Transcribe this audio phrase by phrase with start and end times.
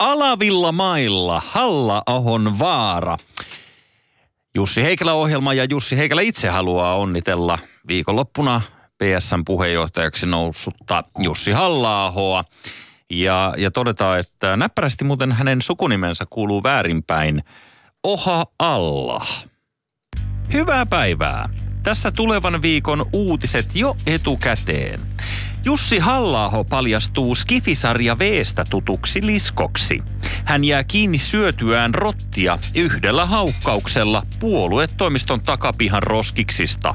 [0.00, 3.16] Alavilla mailla Halla-ahon vaara.
[4.54, 8.60] Jussi Heikelä ohjelma ja Jussi Heikelä itse haluaa onnitella viikonloppuna
[8.98, 12.44] PSN puheenjohtajaksi noussutta Jussi halla
[13.10, 17.44] ja, ja todetaan, että näppärästi muuten hänen sukunimensä kuuluu väärinpäin.
[18.02, 19.44] Oha Allah.
[20.52, 21.48] Hyvää päivää.
[21.82, 25.09] Tässä tulevan viikon uutiset jo etukäteen.
[25.64, 30.02] Jussi halla paljastuu Skifisarja Veestä tutuksi liskoksi.
[30.44, 36.94] Hän jää kiinni syötyään rottia yhdellä haukkauksella puoluetoimiston takapihan roskiksista.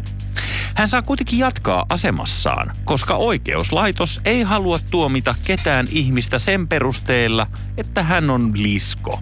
[0.75, 7.47] Hän saa kuitenkin jatkaa asemassaan, koska oikeuslaitos ei halua tuomita ketään ihmistä sen perusteella,
[7.77, 9.20] että hän on lisko.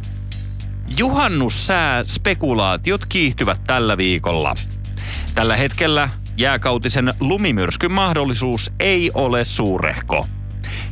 [0.98, 4.56] Juhannussää spekulaatiot kiihtyvät tällä viikolla.
[5.36, 10.28] Tällä hetkellä jääkautisen lumimyrskyn mahdollisuus ei ole suurehko.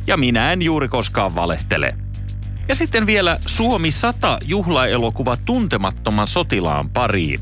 [0.06, 1.96] Ja minä en juuri koskaan valehtele.
[2.68, 7.40] Ja sitten vielä Suomi 100 juhlaelokuva tuntemattoman sotilaan pariin.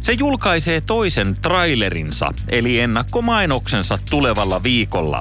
[0.00, 5.20] Se julkaisee toisen trailerinsa, eli ennakkomainoksensa tulevalla viikolla.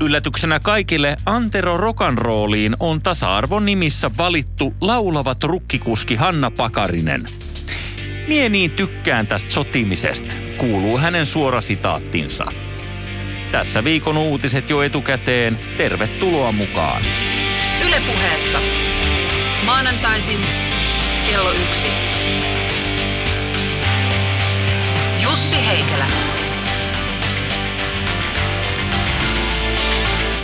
[0.00, 7.24] Yllätyksenä kaikille Antero Rokan rooliin on tasa-arvon nimissä valittu laulavat rukkikuski Hanna Pakarinen.
[8.28, 12.44] Mie niin tykkään tästä sotimisesta, kuuluu hänen suora sitaattinsa.
[13.52, 15.58] Tässä viikon uutiset jo etukäteen.
[15.76, 17.02] Tervetuloa mukaan.
[17.86, 18.58] Ylepuheessa
[19.64, 20.38] maanantaisin
[21.30, 21.86] kello yksi.
[25.22, 26.06] Jussi Heikelä.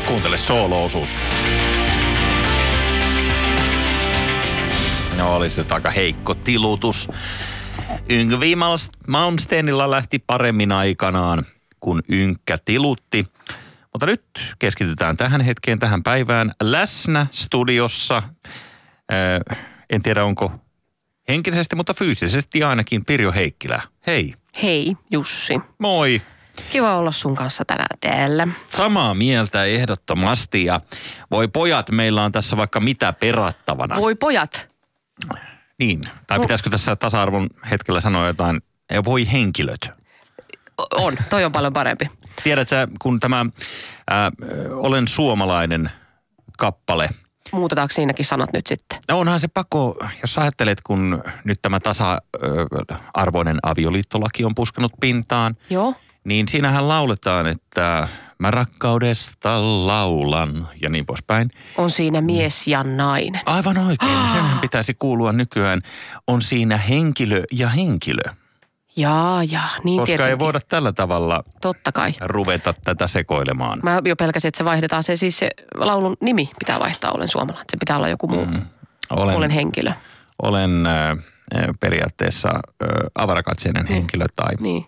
[0.07, 1.21] Kuuntele sooloosuus.
[5.17, 7.09] No olisi nyt aika heikko tilutus.
[8.11, 8.57] Yngvi
[9.07, 11.45] Malmsteenilla lähti paremmin aikanaan,
[11.81, 13.27] kun Ynkkä tilutti.
[13.93, 14.23] Mutta nyt
[14.59, 16.55] keskitytään tähän hetkeen, tähän päivään.
[16.63, 18.23] Läsnä studiossa,
[19.13, 19.59] äh,
[19.91, 20.53] en tiedä onko
[21.29, 23.83] henkisesti, mutta fyysisesti ainakin Pirjo Heikkilä.
[24.07, 24.35] Hei.
[24.63, 25.61] Hei Jussi.
[25.79, 26.23] Moi.
[26.71, 28.49] Kiva olla sun kanssa tänään täällä.
[28.69, 30.81] Samaa mieltä ehdottomasti ja
[31.31, 33.97] voi pojat, meillä on tässä vaikka mitä perattavana.
[33.97, 34.69] Voi pojat.
[35.81, 38.61] Niin, tai pitäisikö tässä tasa-arvon hetkellä sanoa jotain,
[39.05, 39.91] voi henkilöt.
[40.95, 42.11] On, toi on paljon parempi.
[42.43, 43.47] Tiedätkö, kun tämä
[44.11, 44.33] ää,
[44.71, 45.91] Olen suomalainen
[46.59, 47.11] kappale.
[47.53, 48.99] Muutetaanko siinäkin sanat nyt sitten?
[49.09, 55.57] No onhan se pakko, jos ajattelet, kun nyt tämä tasa-arvoinen avioliittolaki on puskenut pintaan.
[55.71, 55.95] Joo.
[56.25, 58.09] Niin siinähän lauletaan, että
[58.41, 61.51] mä rakkaudesta laulan ja niin poispäin.
[61.77, 63.41] On siinä mies ja nainen.
[63.47, 64.13] Aivan oikein.
[64.17, 64.33] Ah.
[64.33, 65.81] Senhän pitäisi kuulua nykyään.
[66.27, 68.23] On siinä henkilö ja henkilö.
[68.97, 70.31] Jaa, ja niin Koska tietenkin.
[70.31, 72.13] ei voida tällä tavalla Totta kai.
[72.21, 73.81] ruveta tätä sekoilemaan.
[73.83, 75.03] Mä jo pelkäsin, että se vaihdetaan.
[75.03, 77.65] Se siis se laulun nimi pitää vaihtaa Olen suomalainen.
[77.71, 78.47] Se pitää olla joku muu.
[78.47, 78.63] Mm.
[79.11, 79.93] Olen, Olen henkilö.
[80.43, 81.17] Olen äh,
[81.81, 83.95] periaatteessa äh, avarakatseinen Niin.
[83.95, 84.87] henkilö tai Niin.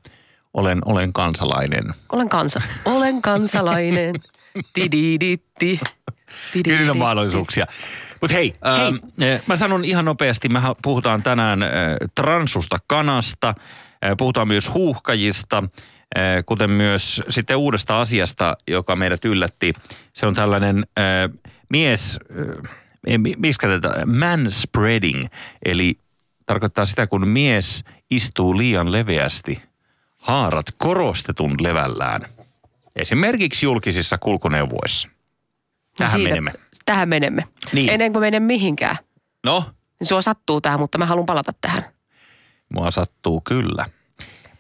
[0.55, 1.85] Olen, olen kansalainen.
[2.13, 2.63] Olen kansa.
[2.85, 4.15] Olen kansalainen.
[4.75, 5.81] Tididitti.
[6.65, 7.67] Kyllä on mahdollisuuksia.
[8.21, 8.87] Mutta hei, Hei.
[8.87, 11.71] Ähm, mä sanon ihan nopeasti, me puhutaan tänään äh,
[12.15, 13.49] transusta kanasta,
[14.05, 15.65] äh, puhutaan myös huuhkajista,
[16.19, 19.73] äh, kuten myös sitten uudesta asiasta, joka meidät yllätti.
[20.13, 21.39] Se on tällainen äh,
[21.69, 22.19] mies,
[23.09, 25.25] äh, miksi tätä, manspreading,
[25.65, 25.99] eli
[26.47, 29.63] tarkoittaa sitä, kun mies istuu liian leveästi,
[30.23, 32.21] haarat korostetun levällään.
[32.97, 35.09] Esimerkiksi julkisissa kulkuneuvoissa.
[35.97, 36.53] Tähän Siitä- menemme.
[36.85, 37.45] Tähän menemme.
[37.73, 37.91] Niin.
[37.91, 38.97] Ennen kuin menen mihinkään.
[39.45, 39.65] No,
[40.01, 41.85] Niin sua sattuu tähän, mutta mä haluan palata tähän.
[42.75, 43.87] mua sattuu kyllä.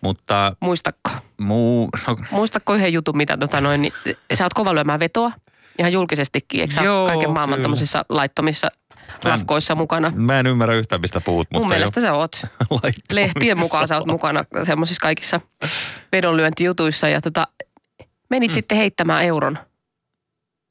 [0.00, 1.10] Mutta Muistakko?
[1.40, 3.92] muu, no, Muistatko yhden jutun, mitä tota noin, niin
[4.34, 5.32] sä oot kova lyömään vetoa
[5.78, 8.68] ihan julkisestikin, eikö sä Joo, kaiken maailman tämmöisissä laittomissa
[9.24, 10.12] lafkoissa mukana?
[10.14, 11.48] mä en ymmärrä yhtään, mistä puhut.
[11.52, 12.42] Mun mutta mielestä jo sä oot.
[13.12, 15.40] Lehtien mukaan sä oot mukana semmoisissa kaikissa
[16.12, 17.46] vedonlyöntijutuissa ja tota,
[18.30, 18.54] menit mm.
[18.54, 19.58] sitten heittämään euron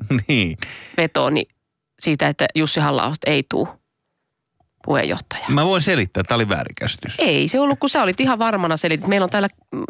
[0.28, 0.58] Niin.
[0.98, 1.48] vetoon niin
[2.00, 3.68] siitä, että Jussi halla ei tuu
[4.86, 5.46] puheenjohtaja.
[5.50, 7.16] Mä voin selittää, tämä oli väärinkäsitys.
[7.20, 9.08] Ei se ollut, kun sä olit ihan varmana selitit.
[9.08, 9.84] Meillä on täällä mm,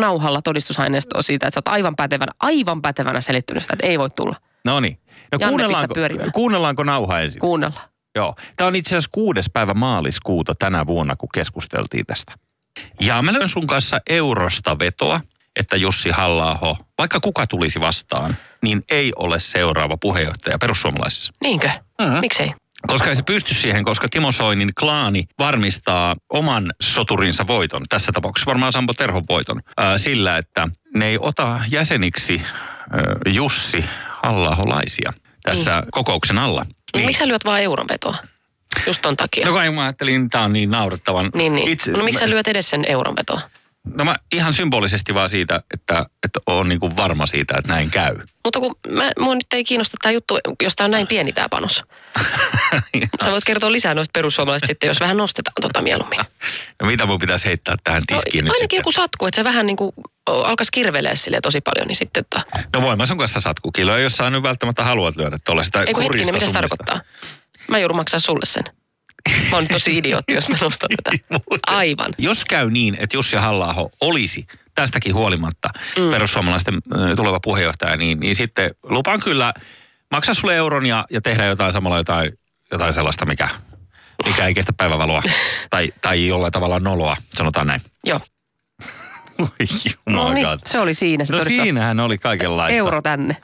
[0.00, 4.10] nauhalla todistusaineistoa siitä, että sä oot aivan pätevänä, aivan pätevänä selittänyt sitä, että ei voi
[4.10, 4.36] tulla.
[4.64, 4.98] No niin.
[5.32, 5.94] No Janne, kuunnellaanko,
[6.32, 7.40] kuunnellaanko nauha ensin?
[7.40, 7.80] Kuunnella.
[8.16, 8.34] Joo.
[8.56, 12.32] Tämä on itse asiassa kuudes päivä maaliskuuta tänä vuonna, kun keskusteltiin tästä.
[13.00, 15.20] Ja mä löin sun kanssa eurosta vetoa,
[15.56, 21.32] että Jussi halla vaikka kuka tulisi vastaan, niin ei ole seuraava puheenjohtaja perussuomalaisissa.
[21.40, 21.70] Niinkö?
[22.02, 22.18] Mhm.
[22.20, 22.54] Miksei?
[22.86, 28.46] Koska ei se pysty siihen, koska Timo Soinin klaani varmistaa oman soturinsa voiton, tässä tapauksessa
[28.46, 32.42] varmaan Sampo Terhon voiton, ää, sillä, että ne ei ota jäseniksi
[32.90, 33.84] ää, Jussi
[34.24, 34.82] halla
[35.42, 36.66] tässä kokouksen alla.
[36.94, 37.06] Niin.
[37.06, 38.16] Miksi sä lyöt vaan euron vetoa?
[38.86, 39.46] Just ton takia.
[39.46, 41.30] No kai mä ajattelin, tää on niin naurettavan.
[41.34, 41.68] niin, niin.
[41.68, 43.40] Itse, no miksi sä lyöt edes sen euron vetoa?
[43.84, 47.90] No mä ihan symbolisesti vaan siitä, että, että on niin kuin varma siitä, että näin
[47.90, 48.16] käy.
[48.44, 51.48] Mutta kun mä, mua nyt ei kiinnosta tämä juttu, jos tämä on näin pieni tämä
[51.48, 51.84] panos.
[53.24, 56.20] Sä voit kertoa lisää noista perussuomalaisista sitten, jos vähän nostetaan tota mieluummin.
[56.82, 58.78] No mitä mun pitäisi heittää tähän tiskiin no, nyt ainakin sitten?
[58.78, 59.92] joku satku, että se vähän niin kuin
[60.26, 62.42] alkaisi kirvelee sille tosi paljon, niin sitten, että...
[62.72, 65.94] No voin mä sun kanssa satkukiloa, jos sä nyt välttämättä haluat lyödä tuolla sitä Ei
[65.94, 67.00] kun hetkinen, mitä se tarkoittaa?
[67.68, 68.64] Mä joudun maksaa sulle sen.
[69.30, 71.38] Mä oon nyt tosi idiootti, jos mä nostan tätä.
[71.66, 72.14] Aivan.
[72.18, 75.68] Jos käy niin, että Jussi halla olisi tästäkin huolimatta
[75.98, 76.10] mm.
[76.10, 76.74] perussuomalaisten
[77.16, 79.54] tuleva puheenjohtaja, niin, niin sitten lupaan kyllä
[80.10, 82.38] maksaa sulle euron ja, ja tehdä jotain samalla jotain,
[82.72, 83.48] jotain sellaista, mikä,
[84.26, 85.22] mikä ei kestä päivävaloa
[85.70, 87.80] tai, tai jollain tavalla noloa, sanotaan näin.
[88.04, 88.20] Joo.
[89.38, 89.48] Oi
[90.06, 91.24] No niin, se oli siinä.
[91.24, 92.78] Se No siinähän oli kaikenlaista.
[92.78, 93.36] euro tänne.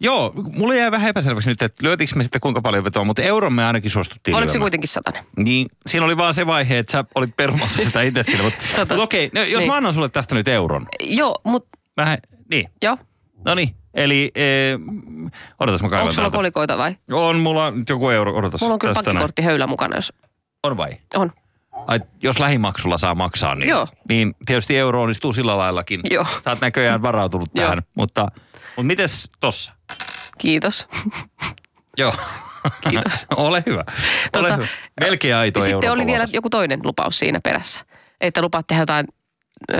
[0.00, 3.52] Joo, mulle jäi vähän epäselväksi nyt, että lyötiinkö me sitten kuinka paljon vetoa, mutta euron
[3.52, 4.64] me ainakin suostuttiin Oliko se lyömään.
[4.64, 5.22] kuitenkin satanen?
[5.36, 8.42] Niin, siinä oli vaan se vaihe, että sä olit perumassa sitä itse sille.
[8.42, 8.94] Mutta Sata.
[8.94, 9.70] mut okei, no, jos Niin.
[9.70, 10.86] mä annan sulle tästä nyt euron.
[11.00, 12.18] Joo, mutta Vähän,
[12.50, 12.68] niin.
[12.82, 12.98] joo.
[13.44, 14.44] No niin, eli e,
[15.60, 16.96] odotas mä kaivan Onko sulla kolikoita vai?
[17.12, 18.60] On mulla nyt joku euro, odotas.
[18.60, 20.12] Mulla on kyllä pankkikortti höylä mukana, jos
[20.62, 20.90] On vai?
[21.14, 21.32] on.
[21.86, 23.86] Ai, jos lähimaksulla saa maksaa, niin, Joo.
[24.08, 26.00] niin tietysti euro onnistuu sillä laillakin.
[26.10, 26.26] Joo.
[26.44, 28.22] Sä oot näköjään varautunut tähän, mutta,
[28.76, 29.72] mutta mites tossa?
[30.38, 30.86] Kiitos.
[31.96, 32.12] Joo.
[32.90, 33.26] Kiitos.
[33.36, 33.84] Ole hyvä.
[33.88, 33.94] Ole
[34.32, 34.66] Tota, hyvä.
[35.00, 37.80] Melkein aito Ja sitten oli vielä joku toinen lupaus siinä perässä.
[38.20, 39.06] Että lupaat tehdä jotain
[39.72, 39.76] ö,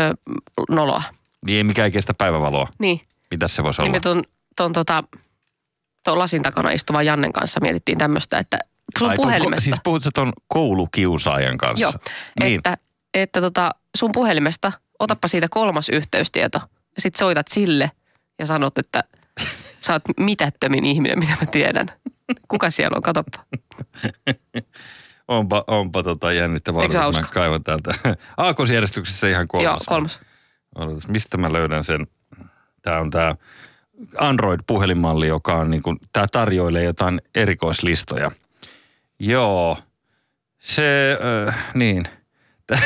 [0.71, 1.03] noloa.
[1.47, 2.69] Niin ei mikään kestä päivävaloa.
[2.79, 3.01] Niin.
[3.31, 3.97] Mitäs se voisi Niin olla?
[3.97, 4.25] me ton,
[4.57, 5.05] ton, tota,
[6.05, 8.59] ton lasin takana istuvan Jannen kanssa mietittiin tämmöistä, että
[8.99, 9.57] sun Ai, tuon puhelimesta.
[9.57, 11.87] Ko, siis puhut sä ton koulukiusaajan kanssa?
[11.87, 11.93] Joo,
[12.41, 12.57] Niin.
[12.59, 12.77] että,
[13.15, 16.59] että tota, sun puhelimesta, otappa siitä kolmas yhteystieto.
[16.97, 17.91] Ja sit soitat sille
[18.39, 19.05] ja sanot, että
[19.85, 21.87] sä oot mitättömin ihminen, mitä mä tiedän.
[22.49, 23.03] Kuka siellä on?
[23.03, 23.45] Katoppa.
[25.29, 26.83] Onpa, onpa tota jännittävää.
[26.83, 27.95] Eikö mä kaivan täältä.
[28.37, 29.65] Aakkosjärjestyksessä ihan kolmas.
[29.65, 30.21] Joo, kolmas.
[30.75, 32.07] Odotas, mistä mä löydän sen?
[32.83, 33.37] Tää on tää
[34.19, 38.31] Android-puhelinmalli, joka on niinku, tää tarjoilee jotain erikoislistoja.
[39.19, 39.79] Joo,
[40.59, 42.05] se, äh, niin.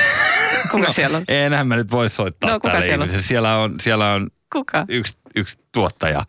[0.70, 1.24] Kuka siellä on?
[1.28, 3.22] Enhän mä nyt voi soittaa No, kuka siellä on?
[3.22, 4.84] Siellä on, siellä on Kuka?
[4.88, 6.22] yksi, yksi tuottaja.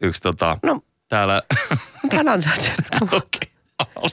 [0.00, 1.42] Yksi tota, No, täällä,
[2.02, 2.72] mitä ansaat
[3.12, 3.50] okei,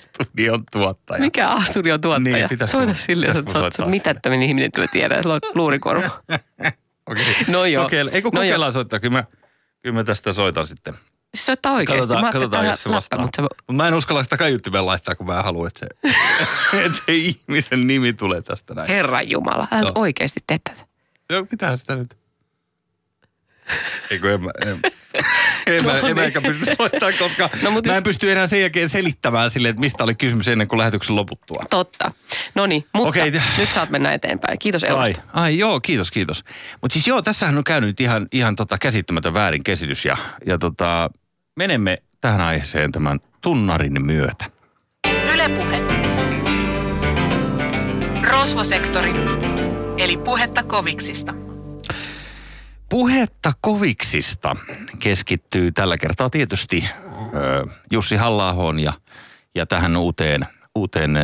[0.01, 1.19] studion tuottaja.
[1.21, 2.37] Mikä A-studion tuottaja?
[2.37, 3.89] Niin, pitäisikö Soita mun- sille, jos sä oot sille?
[3.89, 6.23] mitättömin ihminen, että mä tiedän, että luurikorva.
[7.09, 7.25] Okei.
[7.47, 7.83] No joo.
[7.83, 8.99] Kokeile, ei kun No kokeillaan soittaa.
[8.99, 9.23] Kyllä mä,
[9.83, 10.93] kyllä mä tästä soitan sitten.
[11.35, 11.99] Siis soittaa oikeasti.
[11.99, 13.19] Katsotaan, mä katsotaan jos se vastaa.
[13.19, 15.87] mutta se mä en uskalla sitä kaiuttimeen laittaa, kun mä haluan, että se,
[16.85, 18.87] että se ihmisen nimi tulee tästä näin.
[18.87, 20.01] Herran Jumala, älä nyt Joo.
[20.03, 20.87] oikeasti tee tätä.
[21.29, 22.17] Joo, pitää sitä nyt.
[24.11, 24.81] Eikö en mä, en,
[25.75, 26.19] en, mä, No en mä niin.
[26.19, 29.79] eikä pysty soittamaan, koska No, mä en jos- pysty enää sen jälkeen selittämään sille, että
[29.79, 31.63] mistä oli kysymys ennen kuin lähetyksen loputtua.
[31.69, 32.11] Totta.
[32.55, 33.31] No niin, mutta Okei.
[33.57, 34.59] nyt saat mennä eteenpäin.
[34.59, 35.21] Kiitos Ai, Eurosta.
[35.33, 36.43] ai joo, kiitos, kiitos.
[36.81, 41.09] Mutta siis joo, tässähän on käynyt ihan, ihan tota käsittämätön väärinkäsitys ja, ja tota,
[41.55, 44.45] menemme tähän aiheeseen tämän tunnarin myötä.
[45.33, 45.81] Ylepuhe.
[48.31, 49.11] Rosvosektori,
[49.97, 51.33] eli puhetta koviksista.
[52.89, 54.55] Puhetta koviksista
[54.99, 56.89] keskittyy tällä kertaa tietysti
[57.91, 58.93] Jussi halla ja,
[59.55, 60.41] ja tähän uuteen,
[60.75, 61.17] uuteen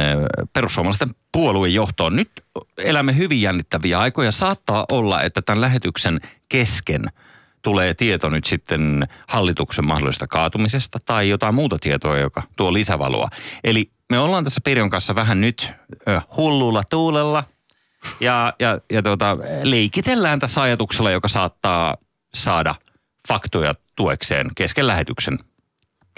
[0.53, 2.15] perussuomalaisten puolueen johtoon.
[2.15, 2.31] Nyt
[2.77, 4.31] elämme hyvin jännittäviä aikoja.
[4.31, 7.05] Saattaa olla, että tämän lähetyksen kesken
[7.61, 13.27] tulee tieto nyt sitten hallituksen mahdollisesta kaatumisesta tai jotain muuta tietoa, joka tuo lisävaloa.
[13.63, 15.71] Eli me ollaan tässä Pirjon kanssa vähän nyt
[16.37, 17.43] hullulla tuulella
[18.19, 21.97] ja, ja, ja tuota, leikitellään tässä ajatuksella, joka saattaa
[22.33, 22.75] saada
[23.27, 25.39] faktoja tuekseen kesken lähetyksen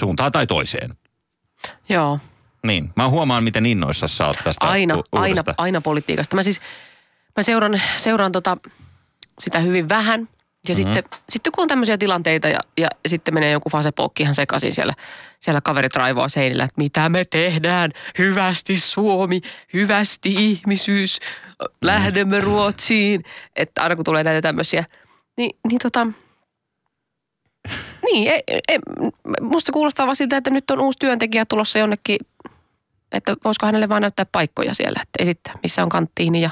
[0.02, 0.98] suuntaan tai toiseen.
[1.90, 2.20] Joo,
[2.66, 6.36] Niin, mä huomaan, miten innoissa sä oot tästä aina, u- aina, aina politiikasta.
[6.36, 6.62] Mä siis,
[7.38, 8.58] mä seuraan, seuraan tota,
[9.40, 10.30] sitä hyvin vähän.
[10.68, 10.82] Ja Mhm.
[10.84, 10.96] mm-hmm.
[10.96, 14.94] sitten, sitten kun on tämmöisiä tilanteita ja, ja sitten menee joku fasepookki ihan sekaisin siellä,
[15.40, 19.42] siellä kaverit raivoa seinillä, että mitä me tehdään, hyvästi Suomi,
[19.74, 21.20] hyvästi ihmisyys,
[21.82, 23.24] lähdemme Ruotsiin.
[23.56, 24.84] Että aina kun tulee näitä tämmöisiä,
[25.38, 26.08] niin, niin tota,
[28.04, 28.80] niin, ei, ei,
[29.42, 32.18] musta kuulostaa vaan siltä, että nyt on uusi työntekijä tulossa jonnekin,
[33.12, 36.50] että voisiko hänelle vaan näyttää paikkoja siellä, että esittää, missä on kanttiini ja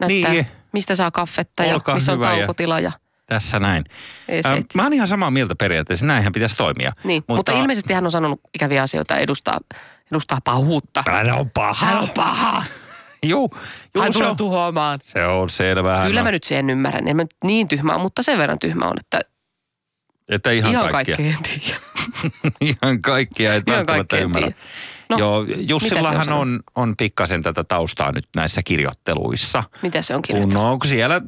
[0.00, 0.46] näyttää, Niin.
[0.72, 2.92] mistä saa kaffetta ja Olkaa missä on ja- taukotila ja
[3.26, 3.84] Tässä näin.
[4.46, 6.92] Ähm, mä oon ihan samaa mieltä periaatteessa, näinhän pitäisi toimia.
[7.04, 9.58] Niin, mutta, mutta ilmeisesti hän on sanonut ikäviä asioita edustaa,
[10.12, 11.04] edustaa pahuutta.
[11.06, 11.86] Hän on paha.
[11.86, 12.64] Hän on paha.
[13.26, 13.50] Juu,
[13.94, 14.98] juu Hän se, tulee on, tuhoamaan.
[15.02, 16.06] se on selvää.
[16.06, 17.08] Kyllä mä nyt sen ymmärrän.
[17.08, 19.20] En mä nyt niin tyhmä ole, mutta sen verran tyhmä on, että
[20.28, 21.16] Että ihan, ihan kaikkia.
[21.16, 21.76] kaikkea tiedä.
[22.60, 24.46] Ihan kaikkia et Ihan välttämättä kaikkea ymmärrä.
[24.50, 24.60] tiedä.
[25.08, 29.64] No, Joo, Jussillahan on, on pikkasen tätä taustaa nyt näissä kirjoitteluissa.
[29.82, 30.64] Mitä se on Kun, kirjoittanut?
[30.64, 31.20] no, kun siellä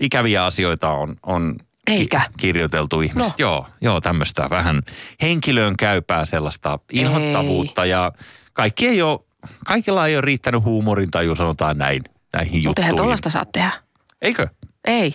[0.00, 1.56] ikäviä asioita on, on
[1.86, 2.20] ki- Eikä.
[2.38, 3.30] kirjoiteltu ihmiset.
[3.30, 3.34] No.
[3.38, 4.82] Joo, joo, tämmöistä vähän
[5.22, 8.12] henkilöön käypää sellaista inhottavuutta ja
[8.52, 9.20] kaikki ei ole,
[9.66, 12.84] kaikilla ei ole riittänyt huumorintaju, sanotaan näin, näihin Mutta juttuihin.
[12.86, 13.70] eihän tuollaista saa tehdä.
[14.22, 14.46] Eikö?
[14.84, 15.14] Ei.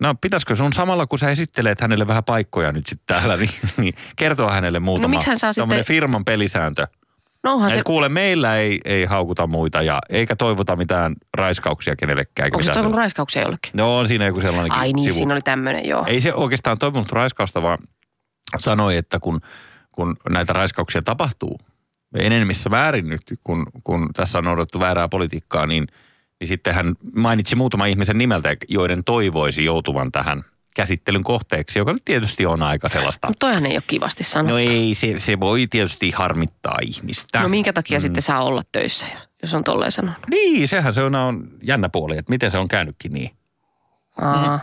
[0.00, 3.94] No pitäisikö sun samalla, kun sä esittelet hänelle vähän paikkoja nyt sitten täällä, niin, niin
[4.16, 6.86] kertoa hänelle muutama miksi hän saa sitten- firman pelisääntö.
[7.44, 7.76] No onhan Se...
[7.76, 12.46] se, Kuule, meillä ei, ei haukuta muita ja eikä toivota mitään raiskauksia kenellekään.
[12.46, 12.98] onko se toivonut sellaista.
[12.98, 13.70] raiskauksia jollekin?
[13.74, 15.14] No on siinä joku sellainenkin Ai niin, sivu.
[15.14, 16.04] siinä oli tämmöinen, joo.
[16.06, 17.78] Ei se oikeastaan toivonut raiskausta, vaan
[18.58, 19.40] sanoi, että kun,
[19.92, 21.58] kun näitä raiskauksia tapahtuu
[22.14, 25.86] enemmissä määrin nyt, kun, kun tässä on noudattu väärää politiikkaa, niin,
[26.40, 32.04] niin sitten hän mainitsi muutaman ihmisen nimeltä, joiden toivoisi joutuvan tähän käsittelyn kohteeksi, joka nyt
[32.04, 33.28] tietysti on aika sellaista.
[33.28, 34.52] Mutta toihan ei ole kivasti sanottu.
[34.52, 37.40] No ei, se, se voi tietysti harmittaa ihmistä.
[37.40, 38.02] No minkä takia mm.
[38.02, 39.06] sitten saa olla töissä,
[39.42, 40.18] jos on tolleen sanonut?
[40.30, 43.30] Niin, sehän se on, on jännä puoli, että miten se on käynytkin niin.
[44.20, 44.60] Aa,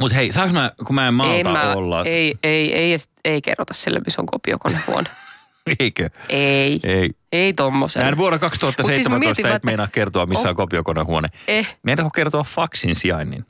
[0.00, 2.98] Mutta hei, saanko mä, kun mä en malta ei, mä, olla, ei, ei, ei, ei,
[3.24, 5.10] ei kerrota sille, missä on kopiokonehuone.
[5.80, 6.10] eikö?
[6.28, 7.10] ei, Ei.
[7.32, 8.02] ei tommosen.
[8.02, 10.50] Näin vuonna Mut siis 2017 mä mietin, et meinaa kertoa, missä Oh.
[10.50, 11.28] on kopiokonehuone.
[11.48, 13.46] Eh, Meinaatko kertoa faksin sijainnin?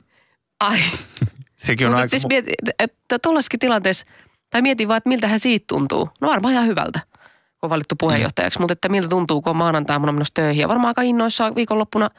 [0.59, 0.79] ai.
[1.63, 2.09] Sekin on Mutta aika...
[2.09, 4.05] siis mietin, että tuollaisessakin tilanteessa,
[4.49, 6.09] tai mietin vaan, että miltä hän siitä tuntuu.
[6.21, 7.27] No varmaan ihan hyvältä, kun
[7.61, 8.59] on valittu puheenjohtajaksi.
[8.59, 10.61] Mutta että miltä tuntuu, kun on maanantaina menossa töihin.
[10.61, 12.09] Ja varmaan aika innoissaan viikonloppuna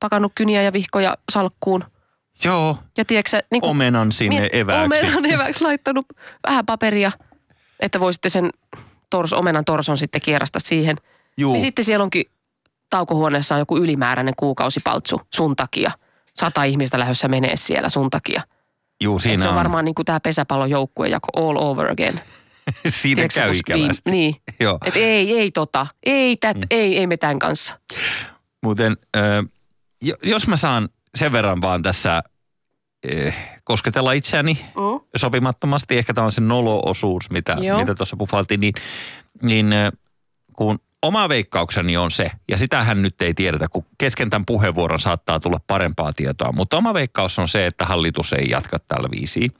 [0.00, 1.84] pakannut kyniä ja vihkoja salkkuun.
[2.44, 5.06] Joo, Ja tiedätkö niin kuin, omenan sinne miet- evääksi.
[5.06, 6.06] Omenan evääksi laittanut
[6.48, 7.12] vähän paperia,
[7.80, 8.50] että voi sitten sen
[9.10, 10.96] tors, omenan torson sitten kierrasta siihen.
[11.36, 11.52] Juu.
[11.52, 12.24] Niin sitten siellä onkin
[12.90, 15.90] taukohuoneessa on joku ylimääräinen kuukausipaltsu sun takia.
[16.34, 18.42] Sata ihmistä lähdössä menee siellä sun takia.
[19.00, 21.90] Juu, Et siinä se on on, varmaan niin kuin tämä pesäpallon joukkue jako all over
[21.90, 22.14] again.
[22.88, 23.50] siinä Tiedätkö, käy
[23.80, 24.10] ikävästi.
[24.10, 24.36] Niin.
[24.60, 24.78] Joo.
[24.84, 25.86] Et ei, ei tota.
[26.02, 26.62] Ei, tät, Mm.
[26.70, 27.78] ei, ei me tämän kanssa.
[28.62, 28.96] Muuten,
[30.02, 32.22] jo- jos mä saan sen verran vaan tässä
[33.02, 35.00] eh, kosketella itseäni Mm.
[35.16, 37.78] sopimattomasti, ehkä tämä on se nolo-osuus, mitä, Joo.
[37.80, 38.74] mitä tuossa puhaltiin, niin,
[39.42, 39.92] niin ö,
[40.56, 45.40] kun oma veikkaukseni on se, ja sitähän nyt ei tiedetä, kun kesken tämän puheenvuoron saattaa
[45.40, 49.50] tulla parempaa tietoa, mutta oma veikkaus on se, että hallitus ei jatka tällä viisiin,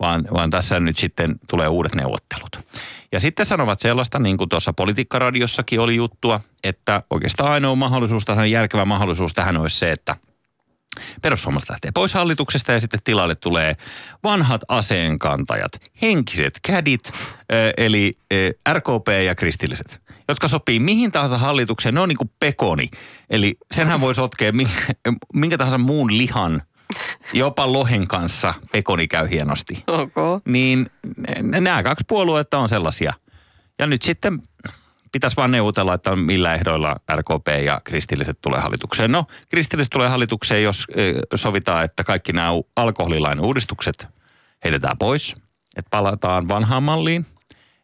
[0.00, 2.60] vaan, vaan tässä nyt sitten tulee uudet neuvottelut.
[3.12, 8.50] Ja sitten sanovat sellaista, niin kuin tuossa politiikkaradiossakin oli juttua, että oikeastaan ainoa mahdollisuus, tähän
[8.50, 10.16] järkevä mahdollisuus tähän olisi se, että
[11.22, 13.76] perussuomalaiset lähtee pois hallituksesta ja sitten tilalle tulee
[14.24, 17.12] vanhat aseenkantajat, henkiset kädit,
[17.76, 18.16] eli
[18.72, 21.94] RKP ja kristilliset, jotka sopii mihin tahansa hallitukseen.
[21.94, 22.90] Ne on niin kuin pekoni,
[23.30, 24.52] eli senhän voi sotkea
[25.34, 26.62] minkä, tahansa muun lihan,
[27.32, 30.40] jopa lohen kanssa pekoni käy hienosti Okay.
[30.44, 30.86] niin
[31.42, 33.12] nämä kaksi puoluetta on sellaisia.
[33.78, 34.42] Ja nyt sitten
[35.12, 39.12] pitäisi vaan neuvotella, että millä ehdoilla RKP ja kristilliset tulee hallitukseen.
[39.12, 40.86] No, kristilliset tulee hallitukseen, jos
[41.34, 44.08] sovitaan, että kaikki nämä alkoholilain uudistukset
[44.64, 45.34] heitetään pois.
[45.76, 47.26] Että palataan vanhaan malliin,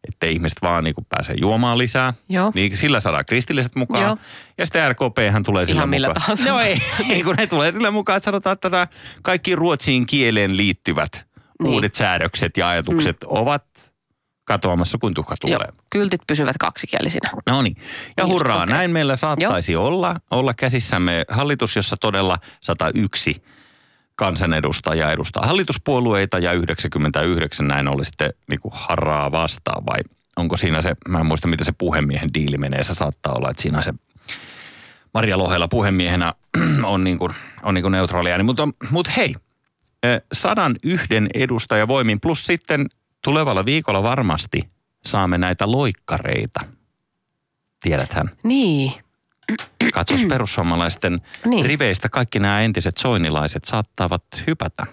[0.08, 2.14] ettei ihmiset vaan niin pääse juomaan lisää.
[2.28, 2.52] Joo.
[2.54, 4.02] Niin sillä saadaan kristilliset mukaan.
[4.04, 4.16] Joo.
[4.58, 6.20] Ja sitten RKP hän tulee sillä Ihan millä mukaan.
[6.22, 6.48] tahansa.
[6.48, 8.86] No ei, ei, kun ne tulee sillä mukaan, että sanotaan, että nämä
[9.22, 11.26] kaikki ruotsiin kieleen liittyvät
[11.62, 11.74] Niin.
[11.74, 13.28] uudet säädökset ja ajatukset mm.
[13.28, 13.64] ovat
[14.44, 15.72] katoamassa kuin tuhka Joo, tulee.
[15.90, 17.30] kyltit pysyvät kaksikielisinä.
[17.46, 17.76] No niin.
[18.16, 18.74] Ja Just hurraa, okei.
[18.74, 23.42] näin meillä saattaisi olla, olla käsissämme hallitus, jossa todella 101
[24.20, 30.00] kansanedustajaa edustaa hallituspuolueita ja 99 näin oli sitten niin kuin harraa vastaan vai
[30.36, 33.62] onko siinä se, mä en muista miten se puhemiehen diili menee, se saattaa olla, että
[33.62, 33.94] siinä se
[35.14, 36.34] Maria Lohela puhemiehenä
[36.82, 37.30] on niin kuin,
[37.62, 38.44] on niin kuin neutraali ääni.
[38.44, 39.34] Mutta, mutta hei,
[40.02, 42.86] eh, sadan yhden edustaja voimin plus sitten
[43.24, 44.70] tulevalla viikolla varmasti
[45.04, 46.60] saamme näitä loikkareita.
[47.82, 48.92] Tiedäthän, Niin.
[49.94, 51.66] Katsos perussuomalaisten Niin.
[51.66, 54.86] riveistä kaikki nämä entiset soinilaiset saattavat hypätä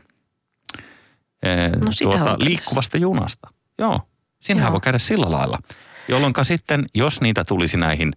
[1.43, 3.47] eh, No tuota, liikkuvasta junasta.
[3.77, 4.01] Joo,
[4.39, 4.73] siinähän Joo.
[4.73, 5.59] voi käydä sillä lailla.
[6.07, 8.13] Jolloin sitten, jos niitä tulisi näihin,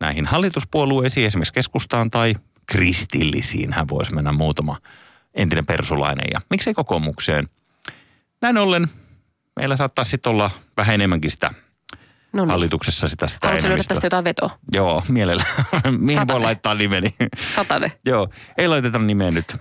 [0.00, 2.34] näihin hallituspuolueisiin, esimerkiksi keskustaan tai
[2.66, 4.76] kristillisiin, hän voisi mennä muutama
[5.34, 7.48] entinen persulainen ja miksei kokoomukseen.
[8.40, 8.88] Näin ollen
[9.56, 11.50] meillä saattaa sitten olla vähän enemmänkin sitä
[12.32, 12.50] No niin.
[12.50, 14.50] hallituksessa sitä, sitä Haluatko löydä tästä jotain vetoa?
[14.72, 15.44] Joo, mielellä.
[15.98, 17.14] Mihin voi laittaa nimeni?
[17.54, 17.92] Satanen.
[18.06, 19.56] Joo, ei laiteta nimeä nyt.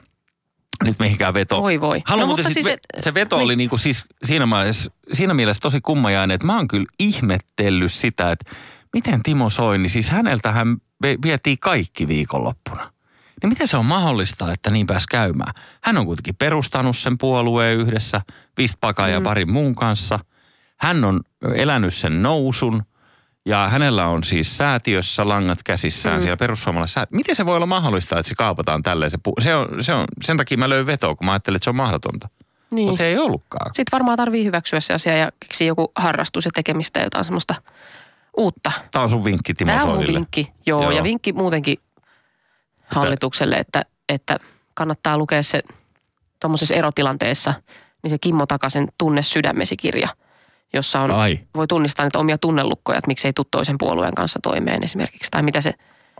[0.84, 1.62] Nyt mihinkään veto.
[1.62, 2.01] Voi voi.
[2.06, 3.44] Haluan No, mutta mutta siis siis ve- et- se veto niin.
[3.46, 8.32] oli niinku siis siinä mielessä, siinä mielessä tosi kummajainen, että mä oon kyllä ihmettellyt sitä,
[8.32, 8.51] että
[8.94, 10.78] miten Timo Soini, siis häneltähän
[11.24, 12.92] vietiin kaikki viikonloppuna.
[13.42, 15.54] Niin miten se on mahdollista, että niin pääsi käymään?
[15.84, 18.22] Hän on kuitenkin perustanut sen puolueen yhdessä,
[18.58, 19.13] Vistpakan mm.
[19.13, 20.20] ja parin muun kanssa.
[20.82, 21.22] Hän on
[21.56, 22.84] elänyt sen nousun
[23.46, 26.22] ja hänellä on siis säätiössä langat käsissään mm.
[26.22, 27.08] siellä perussuomalaisessa.
[27.12, 29.12] Miten se voi olla mahdollista, että se kaapataan tälleen?
[29.12, 31.64] Se, pu- se, on, se on, sen takia mä löin vetoa, kun mä ajattelin, että
[31.64, 32.30] se on mahdotonta.
[32.72, 32.88] Niin.
[32.88, 33.74] Mutta se ei ollutkaan.
[33.74, 37.56] Sitten varmaan tarvii hyväksyä se asia ja keksiä joku harrastus ja tekemistä ja jotain semmoista
[38.38, 38.72] uutta.
[38.92, 40.92] Tämä on sun vinkki Timo Tämä on mun vinkki, joo, Joo.
[40.92, 41.78] ja vinkki muutenkin
[42.86, 44.40] hallitukselle, että, että
[44.74, 45.62] kannattaa lukea se
[46.40, 47.54] tuommoisessa erotilanteessa,
[48.04, 50.10] niin se Kimmo Takasen Tunne sydämesi-kirja,
[50.74, 54.40] jossa on, Ai, voi tunnistaa niitä omia tunnelukkoja, että miksi ei tule toisen puolueen kanssa
[54.44, 55.74] toimeen esimerkiksi, tai mitä, se,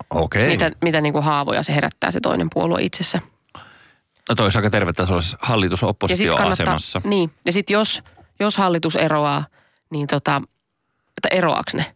[0.10, 0.48] okei.
[0.48, 3.20] mitä, mitä niin kuin haavoja se herättää se toinen puolue itsessä.
[4.29, 7.01] No toi olisi aika tervettä, se olisi Ja sitten hallitus-oppositioasemassa.
[7.03, 8.03] niin, ja sitten jos,
[8.39, 9.46] jos hallitus eroaa,
[9.91, 10.41] niin tota,
[11.17, 11.96] että eroaks ne?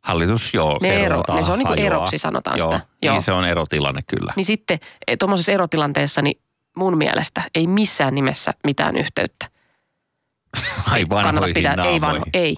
[0.00, 2.86] Hallitus, joo, Ne ero- ne se on niin kuin eroksi sanotaan joo, sitä.
[3.02, 3.20] Niin Joo.
[3.20, 4.32] se on erotilanne kyllä.
[4.36, 4.78] Niin sitten
[5.18, 6.40] tuommoisessa erotilanteessa niin
[6.76, 9.46] mun mielestä ei missään nimessä mitään yhteyttä.
[10.90, 12.00] Ai kannata pitää, ei naamoihin.
[12.02, 12.56] vanho, ei.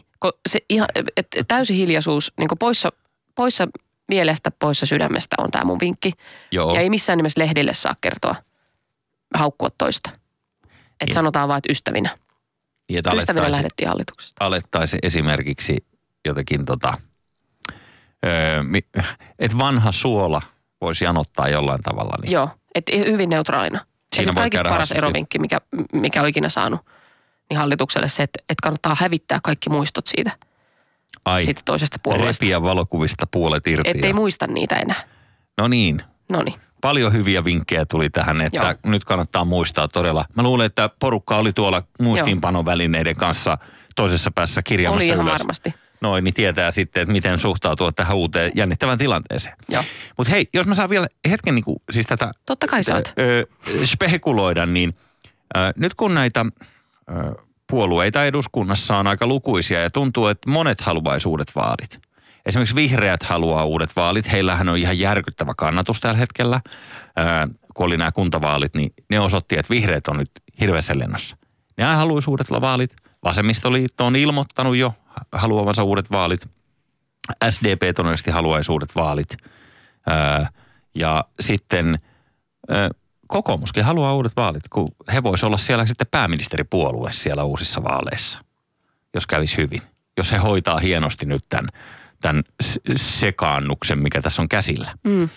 [0.49, 2.92] Se ihan, et, et, täysi hiljaisuus, niin poissa,
[3.35, 3.68] poissa
[4.08, 6.12] mielestä, poissa sydämestä on tämä mun vinkki.
[6.52, 8.35] Joo, Ja ei missään nimessä lehdille saa kertoa,
[9.35, 10.11] haukkua toista.
[11.00, 12.11] Että sanotaan vaan, että ystävinä.
[12.88, 14.44] niin että Ystävinä lähdettiin hallituksesta.
[14.44, 15.76] alettaisiin esimerkiksi
[16.28, 16.94] jotenkin tota,
[18.26, 18.62] öö,
[19.38, 20.42] että vanha suola
[20.80, 22.14] voisi janottaa jollain tavalla.
[22.23, 22.32] Niin.
[22.32, 23.78] Joo, että hyvin neutraalina.
[23.78, 25.61] ja Siinä sitten voi kaikista paras erovinkki, mikä,
[25.92, 26.80] mikä on ikinä saanut
[27.50, 30.30] niin hallitukselle se, että, että kannattaa hävittää kaikki muistot siitä,
[31.24, 32.44] Ai, siitä toisesta puolueesta.
[32.44, 33.90] repiä valokuvista puolet irti.
[33.90, 35.02] Ettei ja- muista niitä enää.
[35.58, 36.60] No niin, No niin.
[36.80, 38.74] paljon hyviä vinkkejä tuli tähän, että Joo.
[38.90, 40.24] nyt kannattaa muistaa todella.
[40.36, 43.58] Mä luulen, että porukka oli tuolla muistiinpanovälineiden kanssa
[43.96, 45.38] toisessa päässä kirjaamassa Oli ihan ylös.
[45.38, 45.74] varmasti.
[46.00, 49.56] Noin, niin tietää sitten, että miten suhtautua tähän uuteen jännittävään tilanteeseen.
[50.16, 53.14] Mutta hei, jos mä saan vielä hetken niin kuin, siis tätä Totta kai saat.
[53.18, 53.46] ö,
[53.84, 54.96] spekuloida, niin
[55.56, 56.46] ö, nyt kun näitä
[57.70, 62.00] puolueita eduskunnassa on aika lukuisia ja tuntuu, että monet haluaisi uudet vaalit.
[62.46, 64.32] Esimerkiksi vihreät haluaa uudet vaalit.
[64.32, 66.60] Heillähän on ihan järkyttävä kannatus tällä hetkellä.
[66.64, 70.30] Ö, kun oli nämä kuntavaalit, niin ne osoitti, että vihreät on nyt
[70.61, 71.37] hirveässä lennossa.
[71.76, 72.96] Ne haluaisi uudet vaalit.
[73.24, 74.94] Vasemmistoliitto on ilmoittanut jo
[75.33, 76.48] haluavansa uudet vaalit.
[77.48, 79.37] SDP todennäköisesti haluaisi uudet vaalit.
[80.11, 80.44] Öö,
[80.94, 81.98] ja sitten
[82.70, 82.90] ö,
[83.28, 88.38] kokoomuskin haluaa uudet vaalit, kun he voisi olla siellä sitten pääministeripuolue siellä uusissa vaaleissa,
[89.14, 89.82] jos kävisi hyvin.
[90.16, 91.68] Jos he hoitaa hienosti nyt tämän,
[92.20, 92.44] tämän
[92.96, 94.94] sekaannuksen, mikä tässä on käsillä.
[95.04, 95.28] Mm.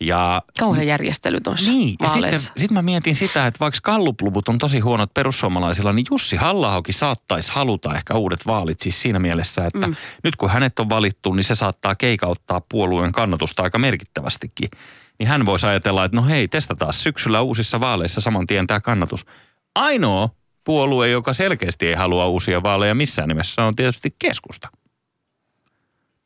[0.00, 2.52] Ja Kauhean järjestely tuossa niin, ja sitten vaaleissa.
[2.56, 7.52] sit mä mietin sitä, että vaikka kallupluvut on tosi huonot perussuomalaisilla, niin Jussi halla saattaisi
[7.52, 9.94] haluta ehkä uudet vaalit siis siinä mielessä, että mm.
[10.24, 14.70] nyt kun hänet on valittu, niin se saattaa keikauttaa puolueen kannatusta aika merkittävästikin.
[15.18, 19.26] Niin hän voisi ajatella, että no hei, testataan syksyllä uusissa vaaleissa saman tien tämä kannatus.
[19.74, 20.28] Ainoa
[20.64, 24.68] puolue, joka selkeästi ei halua uusia vaaleja missään nimessä, on tietysti keskusta.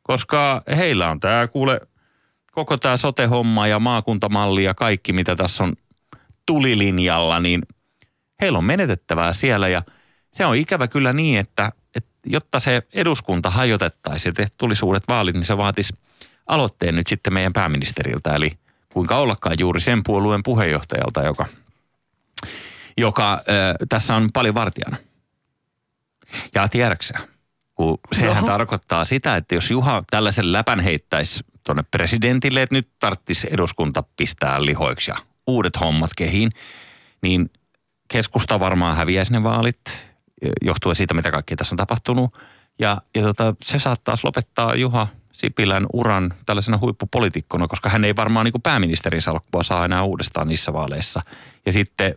[0.03, 1.81] Koska heillä on tämä kuule
[2.53, 5.73] koko tämä sote-homma ja maakuntamalli ja kaikki, mitä tässä on
[6.47, 7.63] tulilinjalla, niin
[8.41, 9.83] heillä on menetettävää siellä ja
[10.33, 15.35] se on ikävä kyllä niin, että, että jotta se eduskunta hajotettaisiin ja tulisi uudet vaalit,
[15.35, 15.95] niin se vaatisi
[16.47, 18.53] aloitteen nyt sitten meidän pääministeriltä, eli
[18.97, 21.47] kuinka ollakaan juuri sen puolueen puheenjohtajalta, joka,
[22.97, 23.41] joka äh,
[23.89, 24.97] tässä on paljon vartijana.
[26.55, 27.19] Ja tiedäksä,
[27.75, 28.47] kun sehän Oho.
[28.47, 34.65] tarkoittaa sitä, että jos Juha tällaisen läpän heittäisi tuonne presidentille, että nyt tarvitsisi eduskunta pistää
[34.65, 36.51] lihoiksi ja uudet hommat kehiin,
[37.23, 37.51] niin
[38.09, 40.13] keskusta varmaan häviäisi ne vaalit
[40.63, 42.39] johtuen siitä, mitä kaikkea tässä on tapahtunut.
[42.79, 48.45] Ja, ja tota, se saattaisi lopettaa Juha Sipilän uran tällaisena huippupolitiikkona, koska hän ei varmaan
[48.45, 51.23] niin kuin pääministerin salkkua saa enää uudestaan niissä vaaleissa.
[51.67, 52.15] Ja sitten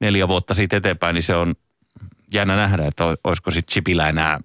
[0.00, 1.54] neljä vuotta siitä eteenpäin, niin se on
[2.32, 4.40] jännä nähdä, että olisiko sitten Sipilä enää,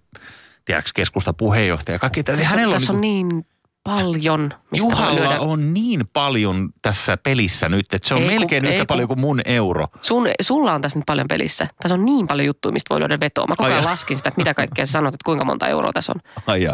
[0.65, 1.99] tiedätkö, keskusta puheenjohtaja.
[1.99, 3.45] Kaikki, Tässä, hänellä on tässä on niin niin
[3.85, 5.39] paljon, mistä Juhalla lyödä.
[5.39, 8.87] on niin paljon tässä pelissä nyt, että se on Ei kun- melkein ei yhtä kun-
[8.87, 9.85] paljon kuin mun euro.
[10.01, 11.67] Sun, sulla on tässä nyt paljon pelissä.
[11.81, 13.47] Tässä on niin paljon juttuja, mistä voi lyödä vetoa.
[13.47, 16.11] Mä koko ajan laskin sitä, että mitä kaikkea sä sanot, että kuinka monta euroa tässä
[16.15, 16.21] on.
[16.47, 16.67] Ai.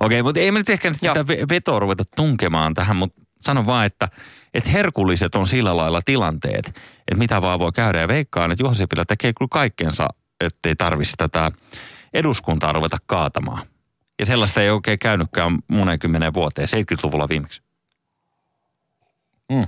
[0.00, 3.66] Okei, mutta ei me nyt ehkä nyt sitä ve- vetoa ruveta tunkemaan tähän, mutta sano
[3.66, 4.08] vaan, että,
[4.54, 8.00] että herkulliset on sillä lailla tilanteet, että mitä vaan voi käydä.
[8.00, 10.08] Ja veikkaan, että Juha Sipilä tekee kyllä kaikkensa,
[10.40, 11.52] ettei tarvitsisi tätä
[12.14, 13.62] eduskuntaa ruveta kaatamaan.
[14.24, 17.62] Ja sellaista ei oikein käynytkään monen kymmenen vuoteen, 70-luvulla viimeksi.
[19.50, 19.58] Mm.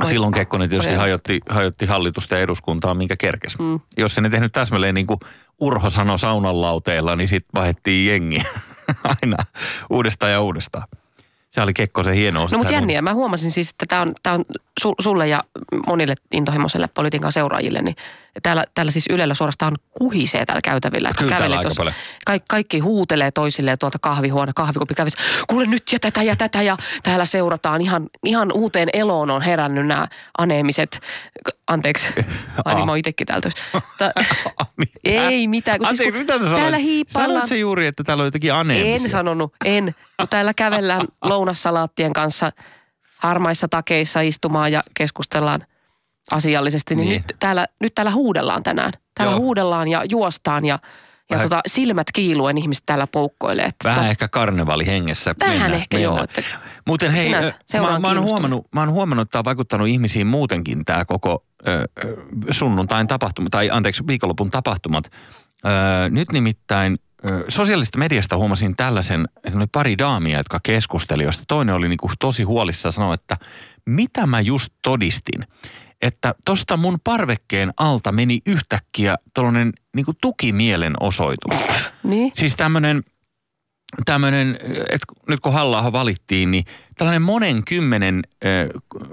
[0.00, 0.06] Oi.
[0.06, 3.62] Silloin Kekkonen tietysti hajotti, hajotti hallitusta ja eduskuntaa, minkä kerkesi.
[3.62, 3.80] Mm.
[3.96, 5.20] Jos se ne tehnyt täsmälleen niin kuin
[5.60, 8.44] Urho sanoi saunan lauteella, niin sitten vaihdettiin jengiä
[9.22, 9.36] aina
[9.90, 10.88] uudestaan ja uudestaan.
[11.50, 12.52] Se oli Kekkosen hienous.
[12.52, 13.02] No mutta jänniä.
[13.02, 14.44] Mä huomasin siis, että tämä on, tää on
[14.80, 15.44] su, sulle ja
[15.86, 17.96] monille intohimoiselle politiikan seuraajille, niin
[18.42, 21.08] Täällä, täällä siis Ylellä suorastaan kuhisee täällä käytävillä.
[21.08, 21.94] että Kyllä täällä aika tuossa- paljon.
[22.26, 25.18] Kaikki, kaikki huutelee toisilleen tuolta kahvihuone, kahvikuppi kävissä.
[25.48, 29.86] Kuule nyt ja tätä ja tätä ja täällä seurataan ihan, ihan uuteen eloon on herännyt
[29.86, 30.06] nämä
[30.38, 31.00] aneemiset.
[31.66, 32.08] Anteeksi,
[32.64, 33.50] ai niin mä oon itsekin täältä.
[33.98, 34.12] Ta-
[34.76, 35.28] Mitä?
[35.28, 37.30] ei mitään, kun Anteeksi, siis kun mitä sä täällä hiippaillaan.
[37.30, 38.94] Sanoit se juuri, että täällä on jotakin aneemisia?
[38.94, 39.94] En sanonut, en.
[40.18, 42.52] Kun täällä kävellään lounassalaattien kanssa
[43.18, 45.64] harmaissa takeissa istumaan ja keskustellaan
[46.32, 47.22] asiallisesti, niin, Niin.
[47.28, 48.92] Nyt, täällä, nyt täällä huudellaan tänään.
[49.14, 49.40] Täällä Joo.
[49.40, 50.78] huudellaan ja juostaan ja,
[51.30, 53.64] ja Vähän- tota, silmät kiiluen ihmiset täällä poukkoilee.
[53.64, 55.34] Että Vähän to- ehkä karnevaali hengessä.
[55.40, 56.42] Vähän ehkä joo, että-
[56.86, 60.84] Muuten hei, mä, mä, oon huomannut, mä oon huomannut, että tämä on vaikuttanut ihmisiin muutenkin
[60.84, 61.88] tämä koko ö,
[62.50, 65.04] sunnuntain tapahtuma, tai anteeksi viikonlopun tapahtumat.
[65.66, 65.68] Ö,
[66.10, 66.98] nyt nimittäin
[67.48, 72.42] sosiaalisesta mediasta huomasin tällaisen, että oli pari daamia, jotka keskusteli, josta toinen oli niinku tosi
[72.42, 73.36] huolissa ja sanoi, että
[73.86, 75.46] mitä mä just todistin,
[76.02, 81.54] että tosta mun parvekkeen alta meni yhtäkkiä tuollainen niinku tukimielenosoitus.
[82.02, 82.32] niin?
[82.34, 83.02] Siis tämmöinen,
[84.04, 86.64] tämmöinen, että nyt kun halla valittiin, niin
[86.96, 88.48] tällainen monen kymmenen ö,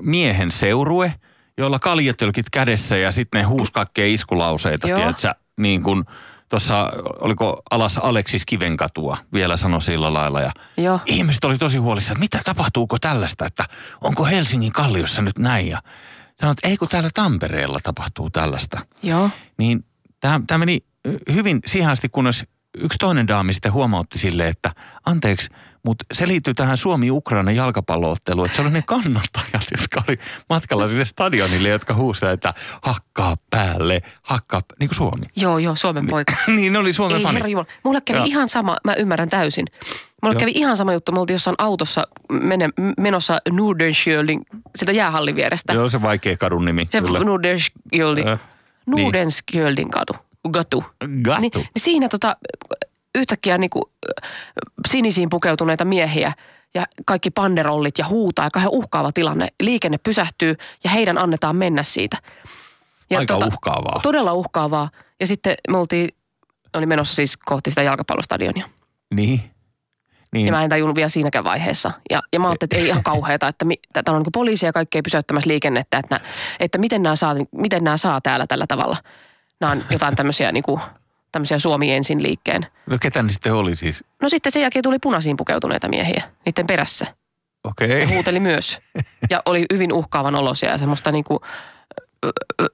[0.01, 1.13] miehen seurue,
[1.57, 6.03] joilla kaljatölkit kädessä ja sitten ne huus kaikkea iskulauseita, tiedätkö, niin kuin
[6.49, 6.89] tuossa,
[7.21, 10.41] oliko alas Aleksis Kivenkatua, vielä sanoi sillä lailla.
[10.41, 10.99] Ja Joo.
[11.05, 13.65] ihmiset oli tosi huolissaan, että mitä tapahtuuko tällaista, että
[14.01, 15.67] onko Helsingin kalliossa nyt näin.
[15.67, 15.81] Ja
[16.35, 19.29] sanoit, että ei kun täällä Tampereella tapahtuu tällaista Joo.
[19.57, 19.85] niin
[20.19, 20.83] tämä meni
[21.33, 22.45] hyvin siihen asti, kunnes
[22.77, 24.71] yksi toinen daami sitten huomautti sille, että
[25.05, 25.49] anteeksi,
[25.83, 31.05] mutta se liittyy tähän Suomi-Ukraina jalkapallootteluun, että se oli ne kannattajat, jotka oli matkalla sinne
[31.05, 35.25] stadionille, jotka huusivat, että hakkaa päälle, hakkaa, niin kuin Suomi.
[35.35, 36.33] Joo, joo, Suomen poika.
[36.55, 37.41] niin ne oli Suomen Ei fani.
[37.41, 37.65] herra.
[37.83, 38.25] Mulle kävi Joo.
[38.25, 39.65] ihan sama, mä ymmärrän täysin.
[40.23, 40.39] Mulle Joo.
[40.39, 41.11] kävi ihan sama juttu.
[41.11, 44.41] Me oltiin jossain autossa mene, menossa Nordenskjöldin,
[44.75, 45.73] sitä jäähallin vierestä.
[45.73, 46.87] Joo, se vaikea kadun nimi.
[46.89, 47.01] Se.
[47.01, 48.39] Nordenskjöldin, niin.
[48.85, 50.13] Nordenskjöldin katu.
[50.51, 50.83] Gatu.
[51.23, 51.41] Gatu.
[51.41, 52.35] Niin, niin siinä tota,
[53.15, 54.27] yhtäkkiä niinku, ö,
[54.87, 56.31] sinisiin pukeutuneita miehiä
[56.75, 59.47] ja kaikki panderollit ja huutaa ja kauhean uhkaava tilanne.
[59.59, 62.17] Liikenne pysähtyy ja heidän annetaan mennä siitä.
[63.17, 63.99] Aika uhkaavaa.
[64.03, 64.89] Todella uhkaavaa.
[65.19, 66.09] Ja sitten me oltiin,
[66.73, 68.69] oli menossa siis kohti sitä jalkapallostadionia.
[69.15, 69.41] Niin.
[70.33, 70.45] niin.
[70.45, 71.91] Ja mä en tajunnut vielä siinäkään vaiheessa.
[72.09, 74.73] Ja, ja mä ajattelin, että ei ihan kauheata, että mi, täällä on niin poliisi ja
[74.73, 76.19] kaikkea pysäyttämässä liikennettä, että,
[76.59, 78.97] että miten, nämä saa, miten nämä saa täällä tällä tavalla.
[79.61, 80.81] Nämä on jotain tämmöisiä, niin kuin,
[81.31, 82.65] tämmöisiä Suomi ensin liikkeen.
[82.85, 84.03] No ketä ne sitten oli siis?
[84.21, 87.05] No sitten sen jälkeen tuli punaisiin pukeutuneita miehiä niiden perässä.
[87.63, 88.01] Okei.
[88.01, 88.79] Ja huuteli myös.
[89.29, 91.41] Ja oli hyvin uhkaavan olosia ja semmoista niinku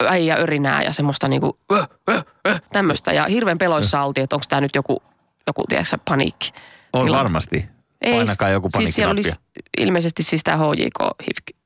[0.07, 1.59] äijä örinää ja semmoista niinku
[2.71, 3.13] tämmöistä.
[3.13, 5.03] Ja hirveän peloissa oltiin, että onko tämä nyt joku,
[5.47, 6.51] joku tiedätkö, paniikki.
[6.93, 7.17] On tilanne.
[7.23, 7.65] varmasti.
[8.11, 9.21] Painakaa joku siis siellä oli
[9.77, 11.57] ilmeisesti siis tämä HJK HIFK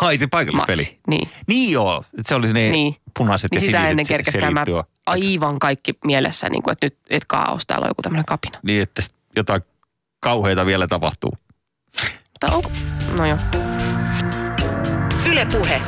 [0.00, 0.76] Ai se paikallispeli.
[0.78, 1.00] matsi.
[1.08, 2.96] Niin, Niin joo, se oli ne niin.
[3.18, 4.66] punaiset niin ja sitä siniset ennen kerkes käymään
[5.06, 8.58] aivan kaikki mielessä, niin kuin, että nyt et kaos, täällä on joku tämmöinen kapina.
[8.62, 9.02] Niin, että
[9.36, 9.62] jotain
[10.20, 11.32] kauheita vielä tapahtuu.
[12.32, 12.70] Mutta onko,
[13.16, 13.38] no joo.
[15.30, 15.82] Yle Puhe.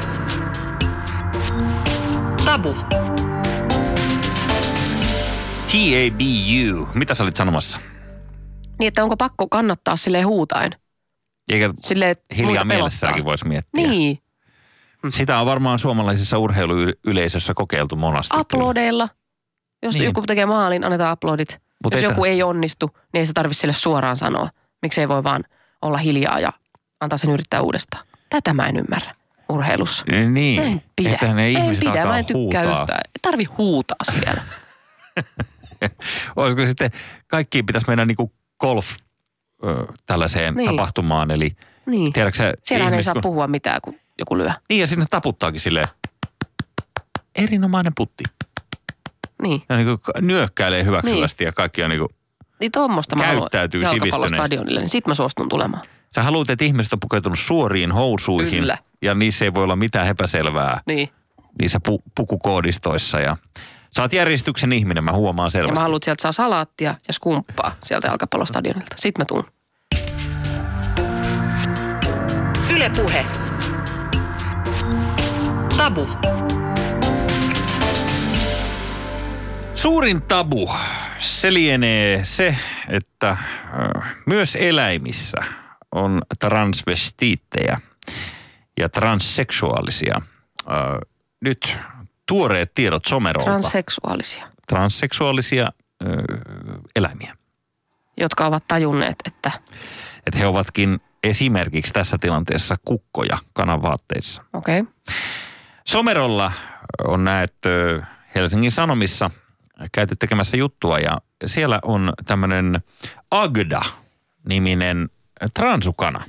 [2.44, 2.74] Tabu.
[5.68, 6.88] TABU.
[6.94, 7.78] Mitä sä olit sanomassa?
[8.78, 10.72] Niin, että onko pakko kannattaa silleen huutaen?
[11.52, 13.88] Eikä Silleen, hiljaa mielessäänkin voisi miettiä.
[13.88, 14.18] Niin,
[15.10, 18.30] Sitä on varmaan suomalaisessa urheiluyleisössä kokeiltu monasti.
[18.30, 18.40] kyllä.
[18.40, 19.08] uploadeilla.
[19.82, 20.04] Jos Niin.
[20.04, 21.60] joku tekee maalin, annetaan uploadit.
[21.84, 24.48] Mut Jos ei joku tä- ei onnistu, niin ei se tarvitse sille suoraan sanoa.
[24.82, 25.44] Miksi ei voi vaan
[25.82, 26.52] olla hiljaa ja
[27.00, 28.06] antaa sen yrittää uudestaan.
[28.30, 29.14] Tätä mä en ymmärrä
[29.48, 30.04] urheilussa.
[30.30, 30.62] Niin.
[30.62, 31.18] Mä en pidä.
[31.22, 32.80] Ne mä en ihmiset pidä, mä en tykkää huutaa.
[32.82, 33.00] yhtään.
[33.04, 34.42] Ei tarvi huutaa siellä.
[36.36, 36.90] Olisiko sitten,
[37.26, 38.86] kaikkiin pitäisi mennä niinku golf
[39.64, 40.70] ö, tällaiseen Niin.
[40.70, 41.30] tapahtumaan.
[41.30, 41.56] Eli
[41.86, 42.12] niin.
[42.12, 44.50] tiedätkö sä, Siellähän ei ihmiset, saa kun- puhua mitään, kun joku lyö.
[44.68, 45.86] Niin ja sitten taputtaakin silleen.
[47.36, 48.24] Erinomainen putti.
[49.42, 49.62] Niin.
[49.68, 52.08] Ja niin kuin nyökkäilee hyväksyvästi ja kaikki on niin kuin,
[52.60, 55.82] Niin tuommoista mä haluan Käyttäytyy jalkapallostadionille, niin sit mä suostun tulemaan.
[56.14, 58.58] sä haluat, että ihmiset on pukeutunut suoriin housuihin.
[58.60, 58.78] Kyllä.
[59.02, 61.08] Ja niissä ei voi olla mitään epäselvää Niin.
[61.60, 63.20] niissä pu- pukukoodistoissa.
[63.20, 63.36] Ja
[63.96, 65.74] sä oot järjestyksen ihminen, mä huomaan Ja selvästi.
[65.74, 68.94] mä haluan, että sieltä saa salaattia ja skumppaa sieltä jalkapallostadionilta.
[68.96, 69.44] Sitten mä tuun.
[72.74, 73.26] Yle Puhe.
[75.78, 76.08] Tabu.
[79.74, 80.70] Suurin tabu,
[81.18, 82.56] se lienee se,
[82.88, 83.36] että
[84.26, 85.36] myös eläimissä
[85.92, 87.80] on transvestiittejä
[88.80, 90.14] ja transseksuaalisia.
[91.40, 91.76] Nyt
[92.26, 93.50] tuoreet tiedot somerolta.
[93.50, 95.66] Transseksuaalisia, transseksuaalisia
[96.96, 97.36] eläimiä.
[98.16, 99.50] jotka ovat tajunneet, että
[100.26, 104.42] Että he ovatkin esimerkiksi tässä tilanteessa kukkoja kananvaatteissa.
[104.52, 104.94] okei, okay,
[105.88, 106.52] Somerolla
[107.04, 107.54] on näet
[108.34, 109.30] Helsingin Sanomissa
[109.92, 112.80] käyty tekemässä juttua ja siellä on tämmöinen
[113.30, 115.10] Agda-niminen
[115.54, 116.24] transukana.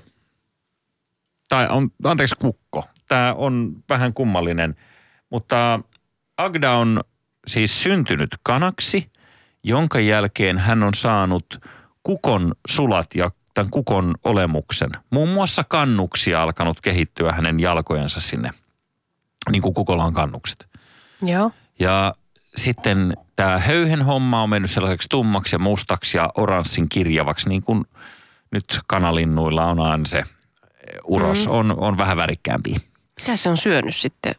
[1.49, 2.85] Tai on, anteeksi, kukko.
[3.07, 4.75] Tämä on vähän kummallinen,
[5.29, 5.79] mutta
[6.37, 7.01] Agda on
[7.47, 9.11] siis syntynyt kanaksi,
[9.63, 11.65] jonka jälkeen hän on saanut
[12.03, 14.89] kukon sulat ja tämän kukon olemuksen.
[15.09, 18.49] Muun muassa kannuksia alkanut kehittyä hänen jalkojensa sinne,
[19.51, 20.67] niin kuin kukolla on kannukset.
[21.21, 21.51] Joo.
[21.79, 22.13] Ja
[22.55, 27.85] sitten tämä höyhen homma on mennyt sellaiseksi tummaksi ja mustaksi ja oranssin kirjavaksi, niin kuin
[28.51, 30.23] nyt kanalinnuilla on aina se
[31.03, 31.53] uros, mm.
[31.53, 32.75] on, on vähän värikkäämpi.
[33.19, 34.35] Mitä se on syönyt sitten?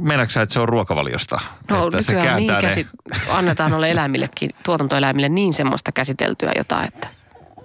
[0.00, 1.40] Meinaatko sä, että se on ruokavaliosta?
[1.70, 2.86] No että se niin kääntää käsi,
[3.28, 7.08] annetaan noille eläimillekin, tuotantoeläimille niin semmoista käsiteltyä jotain, että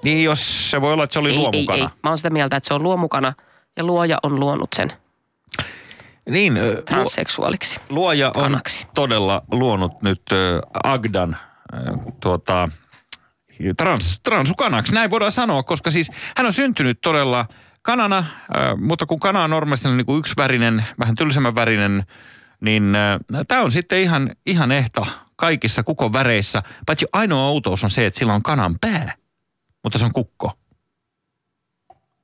[0.04, 1.77] Niin, jos se voi olla, että se oli ei, ei, luomukana.
[1.77, 1.84] ei.
[2.04, 3.34] Mä oon sitä mieltä, että se on luomukana
[3.77, 4.91] ja luoja on luonut sen
[6.32, 7.80] Niin, transseksuaaliksi.
[7.89, 8.88] luoja on kanaksi.
[8.94, 10.22] todella luonut nyt
[10.84, 11.38] Agdan
[12.20, 12.70] tuota,
[13.78, 17.46] trans, transukanaksi, näin voidaan sanoa, koska siis hän on syntynyt todella
[17.82, 18.26] kanana,
[18.78, 22.06] mutta kun kana on normaalisti niin kuin yksivärinen, vähän tylsemmän värinen,
[22.62, 22.94] niin
[23.48, 26.63] tämä on sitten ihan, ihan ehta kaikissa kukon väreissä.
[26.86, 29.13] Paitsi ainoa outous on se, että sillä on kanan pää,
[29.84, 30.52] mutta se on kukko.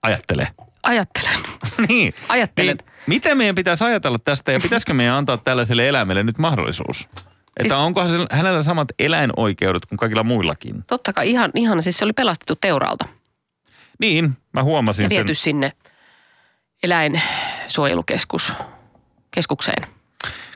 [0.04, 0.48] Ajattele.
[0.88, 1.36] Ajattelen.
[1.90, 2.14] niin.
[2.30, 2.78] Ajattelen.
[2.78, 6.98] Niin, miten meidän pitäisi ajatella tästä ja pitäisikö meidän antaa tällaiselle eläimelle nyt mahdollisuus?
[6.98, 7.10] Siis...
[7.58, 10.84] Että onkohan se, hänellä samat eläinoikeudet kuin kaikilla muillakin?
[10.88, 13.06] Totta kai ihan, ihan siis se oli pelastettu teuraalta
[14.00, 15.16] Niin, mä huomasin ja sen.
[15.16, 15.72] viety sinne
[16.84, 18.54] eläinsuojelukeskus
[19.32, 19.88] keskukseen.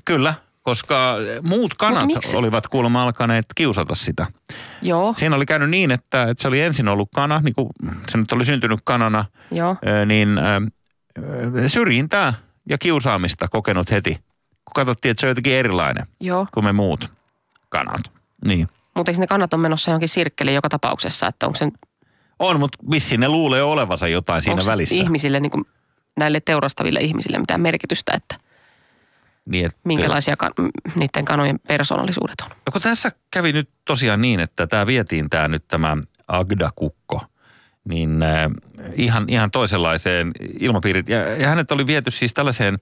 [0.05, 4.25] Kyllä, koska muut kanat olivat kuulemma alkaneet kiusata sitä.
[4.81, 7.69] Joo, Siinä oli käynyt niin, että, että se oli ensin ollut kana, niin kuin
[8.09, 9.75] se nyt oli syntynyt kanana, joo.
[10.05, 10.39] niin
[11.67, 12.33] syrjintää
[12.69, 14.13] ja kiusaamista kokenut heti.
[14.65, 17.11] Kun katsottiin, että se on jotenkin erilainen Joo, kuin me muut
[17.69, 18.01] kanat.
[18.45, 18.67] Niin.
[18.95, 21.67] mutta eikö ne kannat on menossa johonkin sirkkeliin joka tapauksessa, että onko se,
[22.39, 24.95] On, mutta vissiin ne luulee olevansa jotain siinä onko se välissä.
[24.95, 25.65] ihmisille, niin kuin
[26.17, 28.35] näille teurastaville ihmisille mitään merkitystä, että
[29.45, 30.51] Niin, että, minkälaisia kan,
[30.95, 32.49] niiden kanojen persoonallisuudet on.
[32.49, 37.21] No kun tässä kävi nyt tosiaan niin, että tämä vietiin tämä nyt tämä Agda-kukko,
[37.89, 38.51] niin äh,
[38.95, 41.09] ihan, ihan toisenlaiseen ilmapiirit.
[41.09, 42.79] Ja, ja hänet oli viety siis tällaiseen,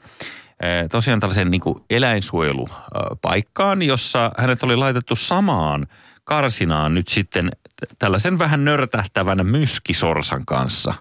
[0.64, 5.88] äh, tosiaan tällaiseen niin eläinsuojelupaikkaan, jossa hänet oli laitettu samaan
[6.24, 7.52] karsinaan nyt sitten
[8.00, 10.94] tällaisen vähän nörtähtävän myskisorsan kanssa.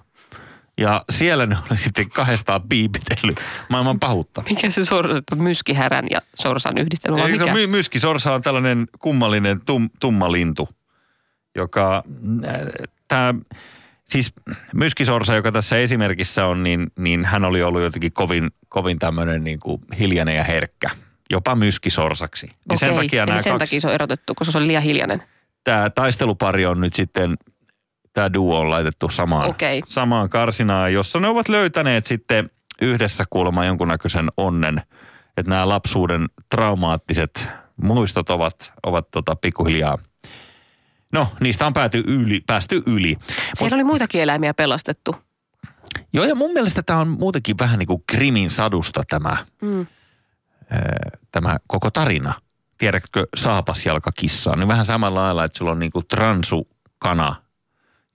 [0.78, 4.42] Ja siellä ne oli sitten kahdestaan piipitellyt maailman pahuutta.
[4.48, 7.44] Mikä se sorsa, myskihärän ja sorsan yhdistelmä vai se mikä?
[7.44, 10.68] on my- myskisorsa on tällainen kummallinen tum, tumma lintu,
[11.56, 12.04] joka
[13.08, 13.34] tämä
[14.04, 14.32] siis
[14.74, 19.60] myskisorsa, joka tässä esimerkissä on, niin, niin hän oli ollut jotenkin kovin, kovin tämmöinen niin
[19.60, 20.90] kuin hiljainen ja herkkä.
[21.30, 22.46] Jopa myskisorsaksi.
[22.46, 24.82] Niin Okei, sen takia eli sen kaksi, takia se on erotettu, koska se oli liian
[24.82, 25.22] hiljainen.
[25.64, 27.34] tämä taistelupari on nyt sitten,
[28.18, 29.82] tämä duo on laitettu samaan, Okei.
[29.86, 32.50] samaan karsinaan, jossa ne ovat löytäneet sitten
[32.82, 34.82] yhdessä kuulemma jonkunnäköisen onnen,
[35.36, 37.48] että nämä lapsuuden traumaattiset
[37.82, 39.98] muistot ovat, ovat tota pikkuhiljaa,
[41.12, 43.16] no niistä on pääty yli, päästy yli.
[43.54, 45.16] Siellä oli muitakin eläimiä pelastettu.
[46.12, 49.86] Joo ja mun mielestä tämä on muutenkin vähän niin kuin krimin sadusta tämä, Mm.
[51.32, 52.32] tämä koko tarina.
[52.78, 54.56] Tiedätkö saapasjalkakissaa?
[54.56, 57.34] Niin vähän samalla lailla, että sulla on niin kuin transukana,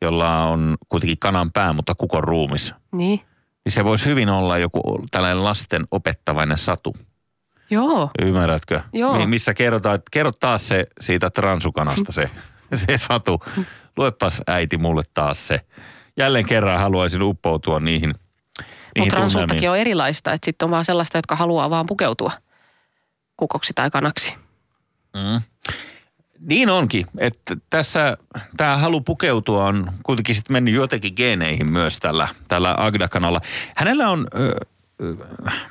[0.06, 2.74] jolla on kuitenkin kanan pää, mutta kukon ruumis.
[2.92, 3.20] Niin.
[3.66, 6.96] Niin se voisi hyvin olla joku tällainen lasten opettavainen satu.
[7.70, 8.10] Joo.
[8.22, 8.82] Ymmärrätkö?
[8.94, 9.18] Joo.
[9.18, 12.30] Mi- Missä kerrotaan, että kerro taas se siitä transukanasta se,
[12.74, 13.44] se satu.
[13.98, 15.62] Luepas äiti mulle taas se.
[16.18, 18.14] Jälleen kerran haluaisin uppoutua niihin,
[19.00, 22.32] Mutta transuuttakin on erilaista, että sitten on vaan sellaista, jotka haluaa vaan pukeutua
[23.38, 24.36] kukoksi tai kanaksi.
[25.14, 25.42] Mm.
[26.46, 28.18] Niin onkin, että tässä
[28.58, 33.42] tämä halu pukeutua on kuitenkin sitten mennyt jotenkin geeneihin myös tällä, tällä Agda-kanalla.
[33.76, 34.56] Hänellä on ö,
[35.02, 35.16] ö,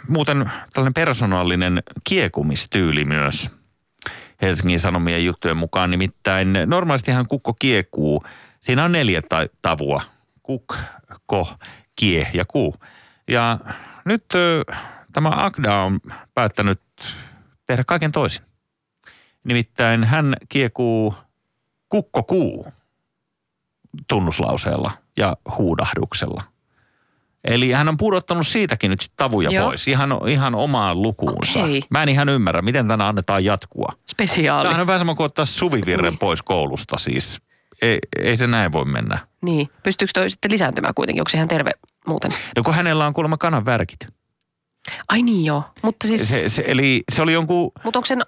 [0.08, 3.50] muuten tällainen persoonallinen kiekumistyyli myös
[4.42, 5.90] Helsingin Sanomien juttujen mukaan.
[5.90, 8.24] Nimittäin normaalistihan kukko kiekuu.
[8.60, 10.02] Siinä on neljä ta- tavua.
[10.42, 10.76] Kuk,
[11.26, 11.48] ko,
[11.96, 12.74] kie ja ku.
[13.28, 13.58] Ja
[14.04, 14.64] nyt ö,
[15.12, 16.00] tämä Agda on
[16.34, 16.80] päättänyt
[17.66, 18.51] tehdä kaiken toisin.
[19.44, 21.14] Nimittäin hän kiekuu
[21.88, 22.66] kukkokuu
[24.08, 26.42] tunnuslauseella ja huudahduksella.
[27.44, 29.66] Eli hän on pudottanut siitäkin nyt sit tavuja Joo.
[29.66, 31.58] pois, ihan, ihan omaan lukuunsa.
[31.58, 31.82] Okei.
[31.90, 33.88] Mä en ihan ymmärrä, miten tänä annetaan jatkua.
[34.10, 34.62] Spesiaali.
[34.62, 36.18] Tämähän on vähän sama kuin ottaa suvivirren Niin.
[36.18, 37.40] pois koulusta siis.
[37.82, 39.18] Ei, ei se näin voi mennä.
[39.42, 39.68] Niin.
[39.82, 41.20] Pystyykö toi sitten lisääntymään kuitenkin?
[41.20, 41.70] Onko se ihan terve
[42.06, 42.30] muuten?
[42.56, 44.06] No kun hänellä on kuulemma kanan värkit.
[45.08, 45.64] Ai niin joo.
[45.82, 48.22] Mutta siis, Se, se, eli se oli jonkun, mutta onko sen,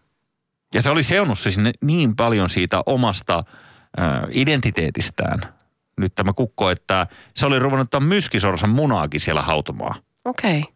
[0.74, 3.44] ja se oli seonnut se sinne niin paljon siitä omasta
[4.00, 5.40] äh, identiteetistään,
[5.96, 10.02] nyt tämä kukko, että se oli ruvennut ottaa myskisorsan munaakin siellä hautomaan.
[10.24, 10.58] okei.
[10.58, 10.72] Okay.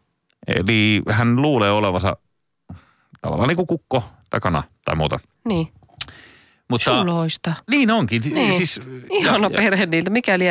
[0.47, 2.17] Eli hän luulee olevansa
[3.21, 5.19] tavallaan niin kuin kukko takana tai muuta.
[5.45, 5.67] Niin.
[6.69, 7.53] Mutta Suloista.
[7.69, 8.21] niin onkin.
[8.33, 8.53] Niin.
[8.53, 8.79] Siis,
[9.11, 10.09] Ihana ja, perhe niiltä.
[10.09, 10.45] Mikäli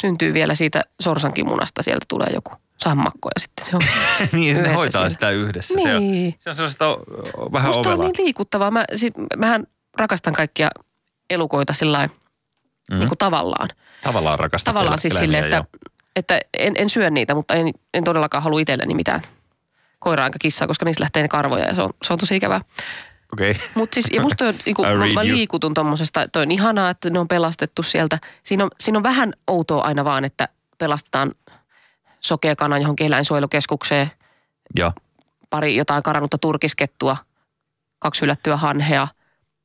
[0.00, 3.82] syntyy vielä siitä sorsankin munasta, sieltä tulee joku sammakko ja sitten se on.
[4.32, 5.08] niin, yhdessä hoitaa siinä.
[5.08, 5.80] sitä yhdessä.
[5.82, 6.34] Se on, niin.
[6.38, 6.96] se on sellaista
[7.52, 8.06] vähän Musta on ovelaa.
[8.06, 8.70] niin liikuttavaa.
[8.70, 9.66] Mä, si, mähän
[9.98, 10.68] rakastan kaikkia
[11.30, 12.12] elukoita sillä mm.
[12.90, 12.98] Mm.
[12.98, 13.68] niin kuin tavallaan.
[14.02, 15.64] Tavallaan rakastaa Tavallaan siis silleen, että,
[16.16, 19.22] että en, en syö niitä, mutta en, en todellakaan halua itselleni mitään
[19.98, 22.60] koiraa enkä kissaa, koska niistä lähtee ne karvoja ja se on, se on tosi ikävää.
[23.32, 23.50] Okei.
[23.50, 23.62] Okay.
[23.74, 27.18] Mutta siis, ja musta on, niinku, mä, mä liikutun tommosesta, toi on ihanaa, että ne
[27.18, 28.18] on pelastettu sieltä.
[28.42, 31.34] Siinä on, siinä on vähän outoa aina vaan, että pelastetaan
[32.20, 34.10] sokea kana johonkin eläinsuojelukeskukseen,
[34.76, 34.92] Ja
[35.50, 37.16] pari jotain karannutta turkiskettua,
[37.98, 39.08] kaksi hylättyä hanhea,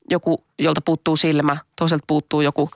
[0.09, 2.71] joku, jolta puuttuu silmä, toiselta puuttuu joku.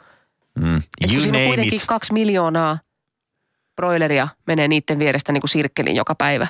[0.60, 1.86] mm, Et kun you siinä on kuitenkin it.
[1.86, 2.80] kaksi miljoonaa
[3.76, 6.48] broileria menee niiden vierestä niin kuin sirkkeliin joka päivä.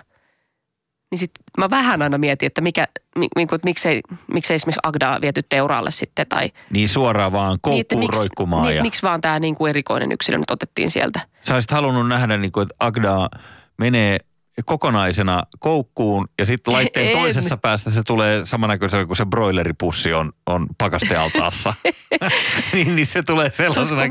[1.12, 4.02] Niin sit mä vähän aina mietin, että, mikä, mi, niinku, että miksei,
[4.34, 8.64] miksei esimerkiksi Agdaa viety teuraalle sitten tai Niin suoraan vaan niin, koukkuun että miksi, roikkumaan.
[8.64, 11.20] niin, ja miksi vaan tämä niin kuin erikoinen yksilö nyt otettiin sieltä.
[11.42, 13.30] Sä olisit halunnut nähdä, niin kuin, että Agda
[13.78, 14.18] menee
[14.66, 17.18] kokonaisena koukkuun ja sitten laitteen En.
[17.18, 21.74] toisessa päästä se tulee samannäköisenä kuin se broileripussi on, on pakastealtaassa.
[22.74, 24.02] niin, niin se tulee sellaisena.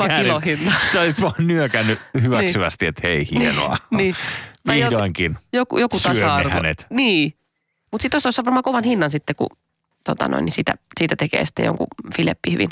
[0.92, 3.76] Sä olisit vaan nyökännyt hyväksyvästi, että hei hienoa.
[3.90, 4.16] niin.
[4.66, 5.37] Tai Vihdoinkin.
[5.52, 6.50] joku, joku tasa-arvo.
[6.50, 6.87] hänet.
[6.90, 7.35] Niin.
[7.92, 9.48] Mutta sitten tuossa on varmaan kovan hinnan sitten, kun
[10.05, 12.68] tota noin, niin siitä, siitä tekee sitten jonkun filepihvin.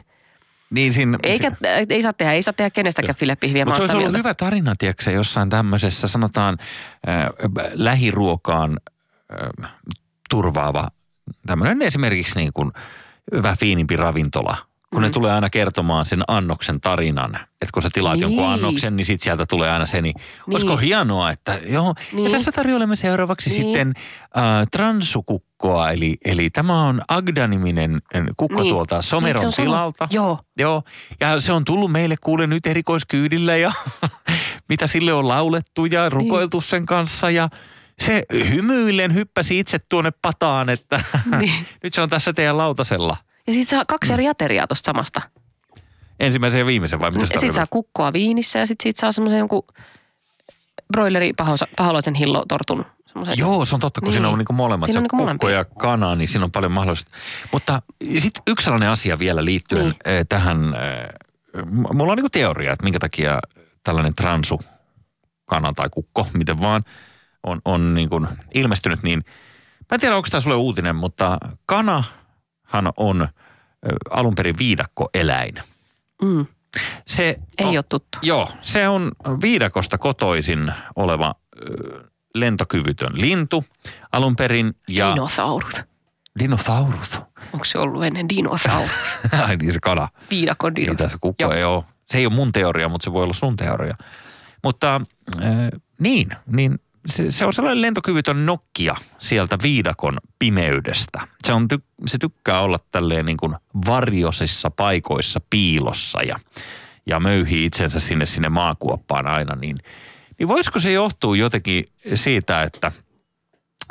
[0.71, 1.53] Niin siinä, Eikä,
[1.89, 3.65] ei saa tehdä, ei saa tehdä kenestäkään filepihviä.
[3.65, 4.19] Mutta se olisi sitä ollut mieltä.
[4.19, 6.59] hyvä tarina, tiedätkö, jossain tämmöisessä, sanotaan
[7.09, 7.27] äh,
[7.73, 8.79] lähiruokaan
[9.65, 9.71] äh,
[10.31, 10.89] turvaava,
[11.47, 12.73] tämmöinen esimerkiksi niin kuin
[13.43, 14.57] vähän fiinimpi ravintola.
[14.95, 15.07] Kun mm.
[15.07, 17.35] ne tulee aina kertomaan sen annoksen tarinan.
[17.35, 18.23] Että kun sä tilaat niin.
[18.23, 18.53] jonkun Niin.
[18.55, 20.15] annoksen, niin sit sieltä tulee aina se, niin, niin.
[20.47, 20.55] Niin.
[20.55, 21.95] olisiko hienoa, että joo.
[22.13, 22.17] Niin.
[22.17, 22.25] Niin.
[22.25, 23.57] Ja tässä tarjoilemme seuraavaksi niin.
[23.63, 23.67] Niin.
[23.67, 23.95] sitten
[24.37, 28.73] äh, transukukkoa, eli, eli tämä on Agda-niminen äh, kukko Niin.
[28.75, 30.09] tuolta Someron Niin, se on sama- tilalta.
[30.11, 30.39] Joo.
[30.59, 30.83] Joo,
[31.21, 33.73] ja se on tullut meille kuule nyt erikoiskyydillä ja
[34.69, 37.49] mitä sille on laulettu ja rukoiltu sen kanssa ja
[37.99, 41.01] se hymyillen hyppäsi itse tuonne pataan, että
[41.39, 41.53] Niin.
[41.83, 43.17] nyt se on tässä teidän lautasella.
[43.47, 45.21] Ja sit saa kaksi eri ateriaa tuosta samasta.
[46.21, 49.13] Ensimmäisen ja viimeisen vai mitä se Ja sit saa kukkoa viinissä ja sit siitä saa
[49.13, 49.63] semmoisen jonkun
[50.93, 51.33] broileri
[51.77, 52.85] paholaisen hillotortun.
[53.07, 53.39] Semmoisen.
[53.39, 54.13] Joo, se on totta, kun niin.
[54.13, 54.87] siinä on niinku molemmat.
[54.87, 57.11] Siinä on niinku kukko ja kana, niin siinä on paljon mahdollista.
[57.53, 57.83] Mutta
[58.19, 59.95] sitten yksi sellainen asia vielä liittyen Niin.
[60.07, 60.27] niin.
[60.29, 60.75] tähän.
[60.75, 61.09] eh,
[61.93, 63.39] Mulla on niinku teoria, että minkä takia
[63.85, 64.61] tällainen transu,
[65.45, 66.85] kana tai kukko, miten vaan,
[67.43, 69.03] on, on niin kuin ilmestynyt.
[69.03, 69.25] Niin,
[69.81, 71.39] mä en tiedä, onko tämä sulle uutinen, mutta
[72.75, 73.29] kanahan on
[74.11, 75.55] alun perin viidakkoeläin.
[76.23, 76.47] Mm.
[77.07, 78.19] Se Ei on, ole tuttu.
[78.23, 81.35] Joo, se on viidakosta kotoisin oleva
[82.35, 83.65] lentokyvytön lintu
[84.13, 84.75] alun perin.
[84.89, 85.75] Ja Dinosaurus.
[86.39, 87.21] dinosaurus.
[87.53, 88.91] Onko se ollut ennen dinosaurus?
[89.47, 90.09] Ai niin se kana.
[90.31, 90.99] Viidakon Niin dinosaurus.
[90.99, 91.53] tässä kukko Joo.
[91.53, 91.85] ei ole.
[92.09, 93.97] Se ei ole mun teoria, mutta se voi olla sun teoria.
[94.65, 95.01] Mutta
[95.45, 95.51] äh,
[96.01, 101.29] niin, niin se, se on sellainen lentokyvytön nokkia sieltä viidakon pimeydestä.
[101.47, 101.69] Se, on
[102.07, 103.55] se tykkää olla tälleen niin kuin
[103.87, 106.37] varjosissa paikoissa piilossa ja,
[107.07, 109.55] ja möyhii itsensä sinne sinne maakuoppaan aina.
[109.55, 109.77] Niin,
[110.39, 112.93] niin voisiko se johtua jotenkin siitä, että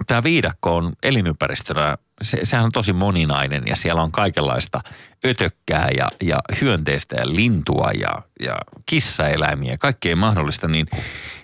[0.07, 4.81] tämä viidakko on elinympäristönä, se, sehän on tosi moninainen ja siellä on kaikenlaista
[5.25, 10.87] ötökkää ja, ja hyönteistä ja lintua ja, ja kissaeläimiä ja kaikkea mahdollista, niin,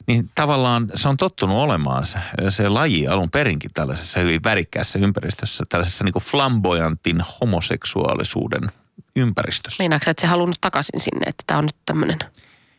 [0.10, 2.18] niin tavallaan se on tottunut olemaan se,
[2.50, 8.62] se laji alun perinkin tällaisessa hyvin värikkäässä ympäristössä, tällaisessa niin kuin flamboyantin homoseksuaalisuuden
[9.16, 9.84] ympäristössä.
[9.84, 12.20] Meinaatko että se halunnut takaisin sinne, että tämä on nyt tämmöinen?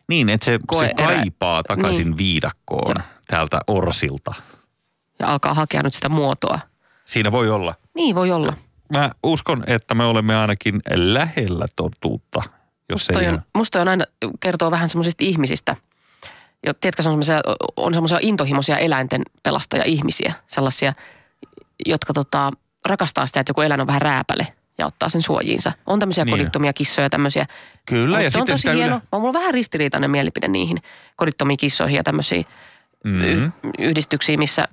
[0.07, 2.17] Niin, että se, se kaipaa takaisin Niin.
[2.17, 3.05] viidakkoon Joo.
[3.27, 4.33] täältä orsilta.
[5.19, 6.59] Ja alkaa hakea nyt sitä muotoa.
[7.05, 7.75] Siinä voi olla.
[7.95, 8.53] Niin voi olla.
[8.89, 12.41] Mä uskon, että me olemme ainakin lähellä totuutta,
[12.89, 14.05] jos Toi ei on, ihan- musta on aina,
[14.39, 15.75] kertoo vähän semmoisista ihmisistä.
[16.67, 17.41] Jo, tiedätkö, se on semmoisia,
[17.75, 20.33] on semmoisia intohimoisia eläinten pelastaja-ihmisiä.
[20.47, 20.93] Sellaisia,
[21.85, 22.51] jotka tota,
[22.85, 24.47] rakastaa sitä, että joku eläin on vähän rääpäle
[24.77, 25.71] ja ottaa sen suojiinsa.
[25.87, 26.33] On tämmöisiä Niin.
[26.37, 27.45] kodittomia kissoja tämmöisiä.
[27.85, 28.95] Kyllä, ja Musta on sitten tosi sitä hieno.
[28.95, 29.01] yle...
[29.13, 30.77] Mulla on vähän ristiriitainen mielipide niihin
[31.15, 32.45] kodittomiin kissoihin ja tämmöisiin
[33.03, 33.45] Mm-hmm.
[33.47, 34.67] y- yhdistyksiin, missä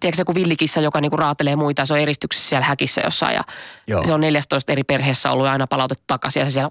[0.00, 3.34] tiedätkö se, kun villikissa, joka niinku raatelee muita, ja se on eristyksessä siellä häkissä jossain
[3.34, 3.44] ja
[3.86, 4.04] Joo.
[4.04, 6.68] se on 14 eri perheessä ollut ja aina palautettu takaisin ja se siellä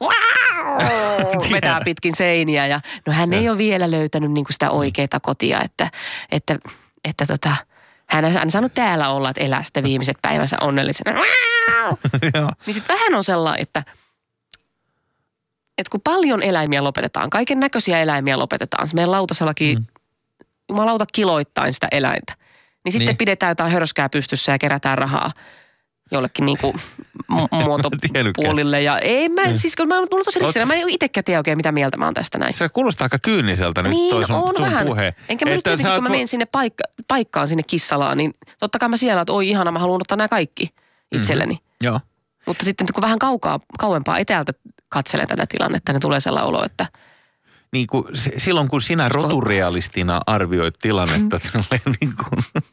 [1.55, 5.87] vetää pitkin seiniä ja no hän ei ole vielä löytänyt niinku sitä oikeaa kotia, että,
[6.31, 6.59] että,
[7.03, 7.55] että tota,
[8.09, 11.19] hän on saanut täällä olla, että elää sitten viimeiset päivänsä onnellisena.
[12.65, 13.83] Niin sitten vähän on sellainen, että,
[15.77, 19.85] että kun paljon eläimiä lopetetaan, kaiken näköisiä eläimiä lopetetaan, meidän lautasellakin, mm.
[20.69, 22.33] jumalauta kiloittain sitä eläintä,
[22.83, 23.17] niin sitten Niin.
[23.17, 25.31] pidetään jotain hörskää pystyssä ja kerätään rahaa
[26.11, 26.75] jollekin niinku
[27.33, 28.81] mu- muotopuolille.
[28.81, 31.57] Ja ei mä, siis kun mä oon tullut tosi ristinä, mä en itsekään tiedä oikein
[31.57, 32.53] mitä mieltä mä oon tästä näin.
[32.53, 34.85] Se kuulostaa aika kyyniseltä nyt Niin, toi sun, on sun vähän.
[34.85, 35.15] puhe.
[35.29, 38.89] Enkä mä nyt tietenkin, kun mä menen sinne paikka, paikkaan sinne kissalaan, niin totta kai
[38.89, 40.69] mä siellä, että oi ihana, mä haluan ottaa nämä kaikki
[41.11, 41.57] itselleni.
[41.83, 41.99] Joo.
[42.45, 44.53] Mutta sitten kun vähän kaukaa, kauempaa etäältä
[44.89, 46.85] katselen tätä tilannetta, niin tulee sellainen olo, että
[47.71, 48.03] Niin kuin,
[48.37, 52.63] silloin kun sinä roturealistina arvioit tilannetta tälleen niin kuin,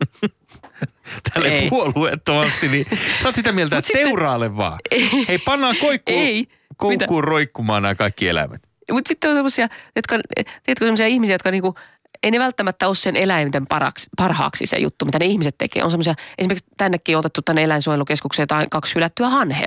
[1.34, 1.48] tälle.
[1.48, 1.68] Ei.
[1.70, 2.86] puolueettomasti, niin
[3.22, 4.78] sä oot sitä mieltä, että sitten- teuraalle vaan.
[4.90, 5.10] Ei.
[5.28, 6.46] Hei, pannaan koikkuun, Ei.
[6.76, 8.62] koukkuun roikkumaan nämä kaikki eläimet.
[8.92, 11.74] Mutta sitten on semmoisia, jotka, tiedätkö, semmoisia ihmisiä, jotka niinku,
[12.22, 15.84] ei ne välttämättä ole sen eläinten paraksi, parhaaksi se juttu, mitä ne ihmiset tekee.
[15.84, 19.66] On semmoisia, esimerkiksi tännekin on otettu tänne eläinsuojelukeskukseen jotain kaksi hylättyä hanhea.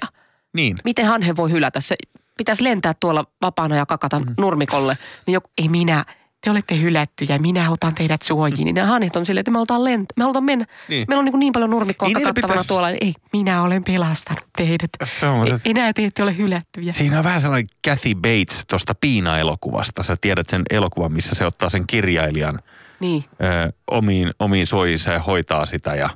[0.54, 0.78] Niin.
[0.84, 1.80] Miten hanhe voi hylätä?
[1.80, 1.96] Se
[2.38, 4.26] pitäisi lentää tuolla vapaana ja kakata Mm.
[4.38, 4.98] nurmikolle.
[5.26, 6.06] Niin joku, ei minä,
[6.44, 8.66] te olette hylättyjä, minä otan teidät suojiin.
[8.66, 10.66] Niin nämä hanhet on silleen, että me halutaan lent, me halutaan mennä.
[10.90, 11.06] Niin.
[11.08, 12.90] Meillä on niin, niin paljon nurmikkoa Niin, niillä kakattavana pitäisi- tuolla.
[12.90, 14.90] Ei, minä olen pelastanut teidät.
[15.04, 16.94] Se on, Ei, enää te ette ole hylättyjä.
[16.94, 20.04] Siinä on vähän sellainen Kathy Bates tuosta Piina-elokuvasta.
[20.04, 22.60] Sä tiedät sen elokuvan, missä se ottaa sen kirjailijan
[23.00, 23.26] Niin.
[23.68, 25.96] ö, omiin, omiin suojiinsa ja hoitaa sitä.
[25.96, 26.10] Ja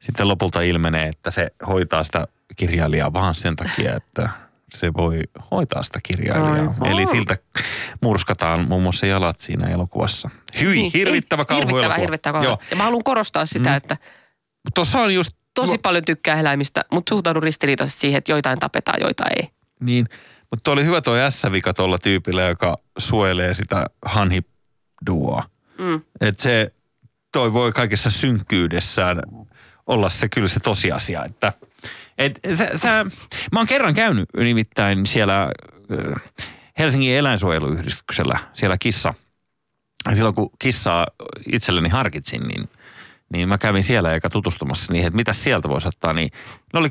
[0.00, 2.26] sitten lopulta ilmenee, että se hoitaa sitä
[2.56, 4.28] kirjailijaa vaan sen takia, että
[4.74, 6.52] se voi hoitaa sitä kirjailijaa.
[6.54, 6.86] Aivan.
[6.86, 7.36] Eli siltä
[8.00, 10.30] murskataan muun muassa jalat siinä elokuvassa.
[10.60, 10.92] Hyi, Niin.
[10.94, 11.80] hirvittävä kauhuelokuva.
[11.80, 12.46] Hirvittävä, hirvittävä kauhu.
[12.48, 12.58] Joo.
[12.70, 13.76] Ja mä haluan korostaa sitä, Mm.
[13.76, 13.96] että
[14.74, 15.30] Tuossa on just...
[15.54, 19.48] tosi paljon tykkää eläimistä, mutta suhtaudun ristiriitaisesti siihen, että joitain tapetaan, joita ei.
[19.80, 20.06] Niin,
[20.50, 25.42] mutta oli hyvä tuo S-vika tuolla tyypillä, joka suojelee sitä hanhiduoa.
[25.78, 26.00] Mm.
[26.20, 26.72] Että se
[27.32, 29.22] toi voi kaikessa synkkyydessään
[29.86, 31.52] olla se kyllä se tosiasia, että
[32.18, 33.06] et sä, sä,
[33.52, 35.52] mä oon kerran käynyt nimittäin siellä
[35.90, 36.14] ö,
[36.78, 39.14] Helsingin eläinsuojeluyhdistyksellä, siellä kissa.
[40.14, 41.06] Silloin kun kissaa
[41.52, 42.68] itselleni harkitsin, niin,
[43.32, 46.12] niin mä kävin siellä eikä tutustumassa niihin, että mitä sieltä voisi ottaa.
[46.12, 46.30] Niin
[46.72, 46.90] ne oli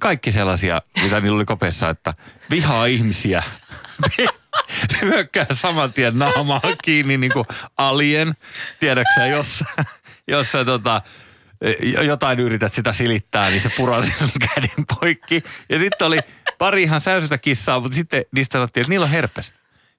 [0.00, 2.14] kaikki sellaisia, mitä niillä oli kopeessa, että
[2.50, 3.42] vihaa ihmisiä,
[5.02, 7.46] hyökkää saman tien naamaa kiinni niin kuin
[7.76, 8.34] alien.
[8.80, 9.64] Tiedäksä, jos,
[10.28, 11.02] jos sä tota,
[12.02, 15.42] jotain yrität sitä silittää, niin se purasi sun käden poikki.
[15.68, 16.18] Ja sitten oli
[16.58, 17.00] pari ihan
[17.38, 19.52] kissaa, mutta sitten niistä sanottiin, että niillä on herpes.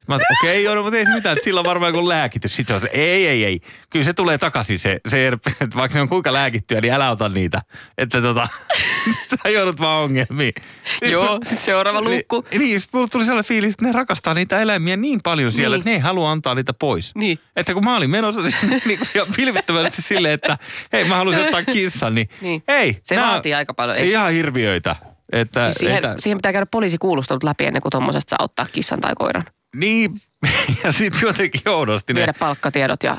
[0.07, 2.55] Mä okei, okay, joo, no, mutta ei se mitään, että sillä on varmaan joku lääkitys.
[2.55, 3.59] Sitten se on, ei, ei, ei.
[3.89, 7.29] Kyllä se tulee takaisin se, se että vaikka ne on kuinka lääkittyä, niin älä ota
[7.29, 7.61] niitä.
[7.97, 8.47] Että tota,
[9.29, 10.53] sä joudut vaan ongelmiin.
[11.01, 12.45] Joo, sit seuraava luukku.
[12.51, 15.75] Niin, niin sitten mulle tuli sellainen fiilis, että ne rakastaa niitä eläimiä niin paljon siellä,
[15.75, 15.79] Niin.
[15.81, 17.15] että ne ei halua antaa niitä pois.
[17.15, 17.39] Niin.
[17.55, 18.41] Että kun mä olin menossa
[18.85, 20.57] niin ja pilvittävästi silleen, että
[20.93, 22.63] hei mä haluaisin ottaa kissan, niin, Niin.
[22.67, 22.97] ei.
[23.03, 23.97] Se nää vaatii aika paljon.
[23.97, 24.09] Ei.
[24.09, 24.95] Ihan hirviöitä.
[25.31, 29.01] Että, Siis siihen, että, siihen pitää käydä poliisikuulustelut läpi ennen kuin tuommoisesta saa ottaa kissan
[29.01, 29.43] tai koiran.
[29.75, 30.21] Niin,
[30.83, 33.17] ja sitten jotenkin oudosti ne, Viedä palkkatiedot ja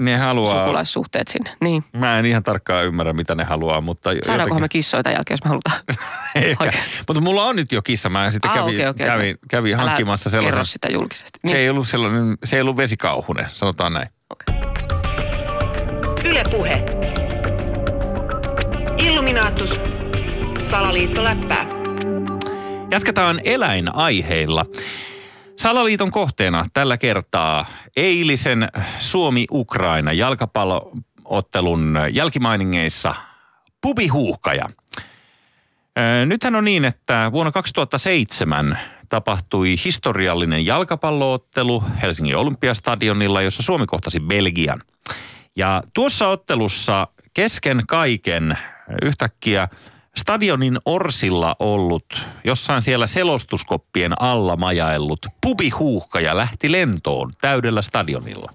[0.00, 0.60] ne haluaa.
[0.60, 1.56] sukulaissuhteet sinne.
[1.60, 1.84] Niin.
[1.92, 5.34] Mä en ihan tarkkaan ymmärrä, mitä ne haluaa, mutta Saadaankohan me jotenkin, kissoja tämän jälkeen,
[5.34, 5.78] jos me halutaan?
[6.34, 6.78] ehkä.
[7.08, 8.08] Mutta mulla on nyt jo kissa.
[8.08, 9.38] Mä sitten Ah, kävin, okei, okei, kävin, okei.
[9.48, 10.64] kävin Älä hankkimassa kerro sellaisen.
[10.72, 11.38] sitä julkisesti.
[11.46, 11.56] Se Niin.
[11.56, 14.08] ei ollut sellainen, se ei ollut vesikauhunen, sanotaan näin.
[16.24, 16.82] Yle Puhe.
[18.98, 19.80] Illuminaattus.
[20.58, 21.66] Salaliittoläppää.
[22.90, 24.66] Jatketaan eläinaiheilla.
[25.56, 33.14] Salaliiton kohteena tällä kertaa eilisen Suomi-Ukraina jalkapalloottelun jälkimainingeissa
[33.80, 34.68] pubihuuhkaja.
[36.26, 38.78] Nythän on niin, että vuonna 2007
[39.08, 44.82] tapahtui historiallinen jalkapalloottelu Helsingin Olympiastadionilla, jossa Suomi kohtasi Belgian.
[45.56, 48.58] Ja tuossa ottelussa kesken kaiken
[49.02, 49.68] yhtäkkiä
[50.16, 52.06] stadionin orsilla ollut,
[52.44, 58.52] jossain siellä selostuskoppien alla majaillut pubihuuhkaja lähti lentoon täydellä stadionilla.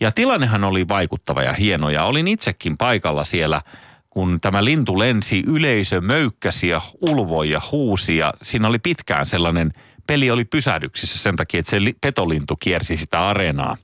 [0.00, 3.62] Ja tilannehan oli vaikuttava ja hieno ja olin itsekin paikalla siellä,
[4.10, 9.72] kun tämä lintu lensi, yleisö möykkäsi ja ulvoi ja huusi ja siinä oli pitkään sellainen,
[10.06, 13.76] peli oli pysähdyksissä sen takia, että se li- petolintu kiersi sitä areenaa.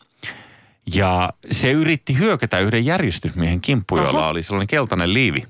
[0.94, 5.44] Ja se yritti hyökätä yhden järjestysmiehen kimppuun, jolla oli sellainen keltainen liivi.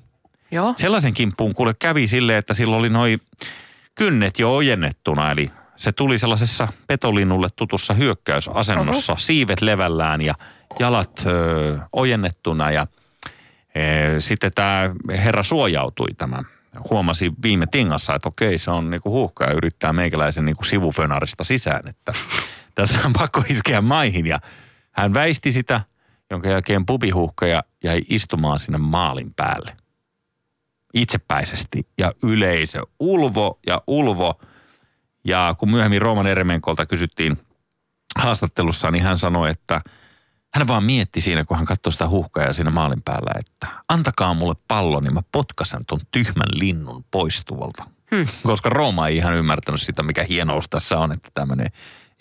[0.50, 0.74] Joo.
[0.76, 3.18] Sellaisen kimppuun kuule kävi silleen, että sillä oli noi
[3.94, 10.34] kynnet jo ojennettuna, eli se tuli sellaisessa petolinnulle tutussa hyökkäysasennossa, siivet levällään ja
[10.78, 12.86] jalat ö, ojennettuna ja
[13.74, 13.80] e,
[14.18, 16.42] sitten tämä herra suojautui tämä.
[16.90, 21.88] Huomasi viime tingassa, että okei, se on niinku huuhka ja yrittää meikäläisen niinku sivufönarista sisään,
[21.88, 22.12] että
[22.74, 24.40] tässä on pakko iskeä maihin ja
[24.92, 25.80] hän väisti sitä
[26.30, 29.76] jonka jälkeen pubihuhkaja jäi istumaan sinne maalin päälle.
[30.94, 34.40] Itsepäisesti ja yleisö ulvo ja ulvo.
[35.24, 37.38] Ja kun myöhemmin Rooman Eremenkolta kysyttiin
[38.18, 39.80] haastattelussa, niin hän sanoi, että
[40.54, 44.54] hän vaan mietti siinä, kun hän katsoi sitä huhkajaa siinä maalin päällä, että antakaa mulle
[44.68, 47.84] pallo, niin mä potkasen ton tyhmän linnun pois tuolta.
[48.14, 48.26] Hmm.
[48.42, 51.66] Koska Rooma ei ihan ymmärtänyt sitä, mikä hienous tässä on, että tämmöinen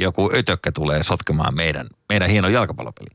[0.02, 3.10] joku ötökkä tulee sotkemaan meidän, meidän hieno jalkapallopeli.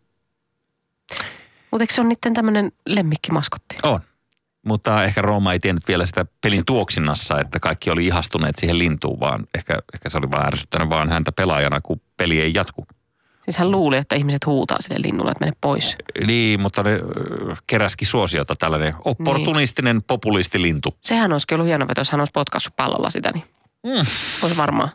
[1.70, 3.76] Mutta eikö se ole niiden tämmöinen lemmikkimaskotti?
[3.82, 4.00] On.
[4.68, 9.20] Mutta ehkä Rooma ei tiennyt vielä sitä pelin tuoksinnassa, että kaikki oli ihastuneet siihen lintuun,
[9.20, 12.86] vaan ehkä, ehkä se oli vaan ärsyttänyt vaan häntä pelaajana, kun peli ei jatku.
[13.44, 15.96] Siis hän luuli, että ihmiset huutaa sille linnulle, että mene pois.
[16.26, 17.00] Niin, mutta ne
[17.66, 20.04] keräski suosiota tällainen opportunistinen niin.
[20.06, 20.96] populistilintu.
[21.00, 23.44] Sehän olisi ollut hieno veto, jos hän olisi potkassut pallolla sitä, niin
[23.84, 24.06] Mm.
[24.42, 24.88] olisi varmaan.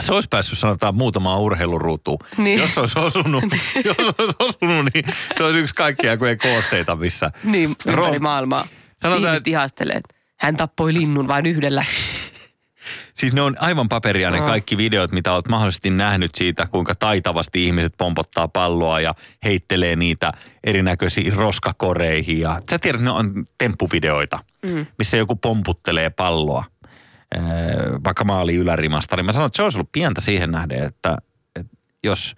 [0.00, 2.18] Se olisi päässyt sanotaan muutamaa urheiluruutuun.
[2.36, 2.60] Niin.
[2.60, 3.44] Jos olisi osunut,
[3.84, 5.04] jos olisi osunut, niin
[5.36, 8.66] se olisi yksi kaikkia kuin koosteita, missä Niin, ympäri Ro- maailmaa.
[9.02, 11.84] Sanotaan, Ihmiset että- ihastelee, että hän tappoi linnun vain yhdellä.
[13.14, 17.64] Siis ne on aivan paperia ne kaikki videot, mitä olet mahdollisesti nähnyt siitä, kuinka taitavasti
[17.66, 20.32] ihmiset pompottaa palloa ja heittelee niitä
[20.64, 22.40] erinäköisiin roskakoreihin.
[22.40, 24.86] Ja sä tiedät, ne on temppuvideoita, mm.
[24.98, 26.64] missä joku pomputtelee palloa
[27.34, 27.40] ee,
[28.04, 29.16] vaikka maali ylärimasta.
[29.16, 31.18] Niin mä sanoin, että se olisi ollut pientä siihen nähden, että,
[31.56, 32.34] että jos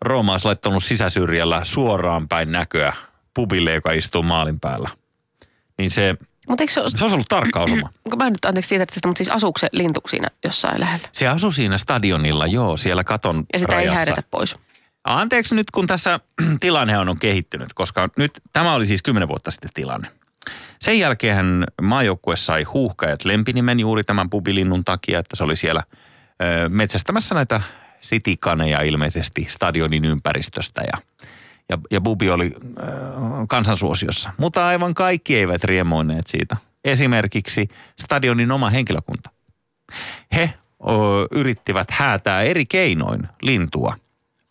[0.00, 2.92] Rooma olisi laittanut sisäsyrjällä suoraan päin näköä
[3.34, 4.90] pubille, joka istuu maalin päällä,
[5.78, 6.16] niin se,
[6.48, 7.92] Mutta eikö se se olisi ollut tarkka osuma.
[8.16, 11.08] mä en nyt anteeksi tietää tästä, mutta siis asuuko se lintu siinä jossain lähellä?
[11.12, 13.90] Se asui siinä stadionilla, joo, siellä katon Ja sitä rajassa.
[13.92, 14.56] ei häiritä pois.
[15.04, 16.20] Anteeksi nyt, kun tässä
[16.60, 20.08] tilanne on kehittynyt, koska nyt tämä oli siis kymmenen vuotta sitten tilanne.
[20.78, 25.82] Sen jälkeen maajoukkue sai huuhkajat lempinimen juuri tämän pubilinnun takia, että se oli siellä
[26.42, 27.60] ö, metsästämässä näitä
[28.00, 30.98] sitikaneja ilmeisesti stadionin ympäristöstä ja,
[31.68, 32.82] ja, ja bubi oli ö,
[33.48, 34.30] kansansuosiossa.
[34.36, 36.56] Mutta aivan kaikki eivät riemoineet siitä.
[36.84, 37.68] Esimerkiksi
[38.00, 39.30] stadionin oma henkilökunta.
[40.34, 40.86] He ö,
[41.30, 43.96] yrittivät häätää eri keinoin lintua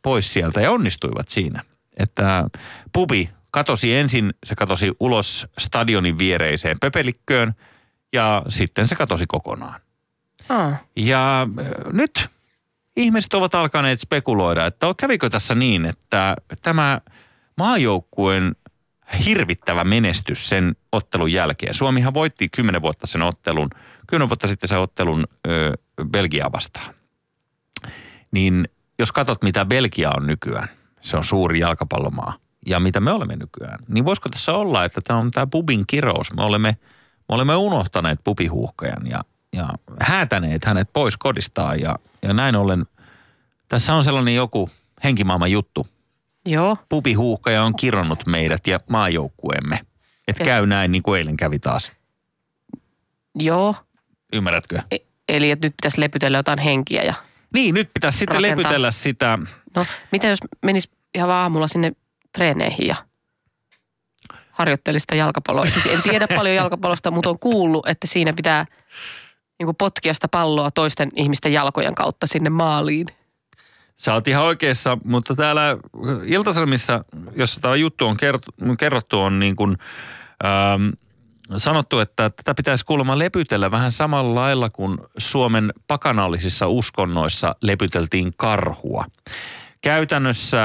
[0.01, 1.61] pois sieltä ja onnistuivat siinä.
[1.97, 2.49] Että
[2.93, 7.53] pubi katosi ensin, se katosi ulos stadionin viereiseen pöpelikköön
[8.13, 9.79] ja sitten se katosi kokonaan.
[10.49, 10.77] Aa.
[10.95, 12.27] Ja äh, nyt
[12.97, 17.01] ihmiset ovat alkaneet spekuloida, että kävikö tässä niin, että tämä
[17.57, 18.55] maajoukkueen
[19.25, 21.73] hirvittävä menestys sen ottelun jälkeen.
[21.73, 23.69] Suomihan voitti kymmenen vuotta sen ottelun,
[24.07, 25.73] kymmenen vuotta sitten sen ottelun ö,
[26.05, 26.93] Belgiaa vastaan.
[28.31, 28.69] Niin
[28.99, 30.67] jos katsot, mitä Belgia on nykyään,
[31.01, 35.19] se on suuri jalkapallomaa, ja mitä me olemme nykyään, niin voisiko tässä olla, että tämä
[35.19, 36.33] on tämä pubin kirous.
[36.33, 36.77] Me olemme,
[37.29, 39.21] me olemme unohtaneet pubihuuhkajan ja,
[39.53, 39.69] ja
[40.01, 41.95] häätäneet hänet pois kodistaan, ja,
[42.27, 42.85] ja näin ollen
[43.69, 44.69] tässä on sellainen joku
[45.03, 45.87] henkimaailman juttu.
[46.45, 46.77] Joo.
[46.89, 49.79] Pubihuuhkaja on kironnut meidät ja maajoukkueemme.
[50.27, 51.91] Että Ja- käy näin niin kuin eilen kävi taas.
[53.35, 53.75] Joo.
[54.33, 54.79] Ymmärrätkö?
[54.91, 54.97] E-
[55.29, 57.13] Eli että nyt pitäisi lepytellä jotain henkiä ja...
[57.53, 58.57] Niin, nyt pitäisi sitten Rakentaa.
[58.63, 59.39] lepytellä sitä.
[59.75, 61.91] No, mitä jos menis ihan vaan aamulla sinne
[62.37, 62.95] treeneihin ja
[64.51, 65.65] harjoittelisi sitä jalkapalloa.
[65.65, 68.65] Siis en tiedä paljon jalkapallosta, mutta on kuullut, että siinä pitää
[69.59, 73.07] niin potkia sitä palloa toisten ihmisten jalkojen kautta sinne maaliin.
[73.95, 75.77] Sä oot ihan oikeassa, mutta täällä
[76.25, 77.05] Iltasanomissa,
[77.35, 79.77] jossa tämä juttu on kerrottu, kerrottu on niin kuin,
[80.45, 80.89] ähm,
[81.57, 89.05] sanottu, että tätä pitäisi kuulemma lepytellä vähän samalla lailla kuin Suomen pakanallisissa uskonnoissa lepyteltiin karhua.
[89.81, 90.59] Käytännössä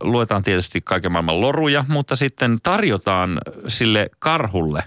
[0.00, 3.38] luetaan tietysti kaiken maailman loruja, mutta sitten tarjotaan
[3.68, 4.84] sille karhulle,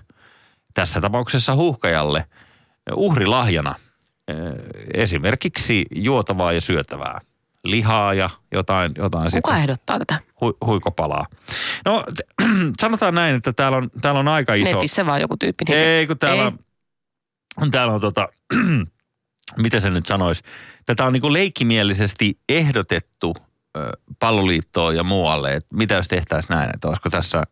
[0.73, 2.25] tässä tapauksessa huuhkajalle,
[2.95, 3.75] uhrilahjana
[4.27, 4.35] eh,
[4.93, 7.21] esimerkiksi juotavaa ja syötävää.
[7.63, 10.19] Lihaa ja jotain, jotain Kuka sitten ehdottaa tätä?
[10.41, 11.25] hu, huikopalaa.
[11.85, 12.43] No t-
[12.81, 14.75] sanotaan näin, että täällä on, täällä on aika iso...
[14.75, 15.63] Netissä vaan joku tyyppi.
[15.73, 16.51] Ei, kun täällä Ei.
[17.57, 18.29] on, täällä on tota,
[19.63, 20.43] miten se nyt sanoisi,
[20.85, 23.35] tätä on niin kuin leikkimielisesti ehdotettu
[23.77, 27.43] ö, palloliittoon ja muualle, että mitä jos tehtäisiin näin, että olisiko tässä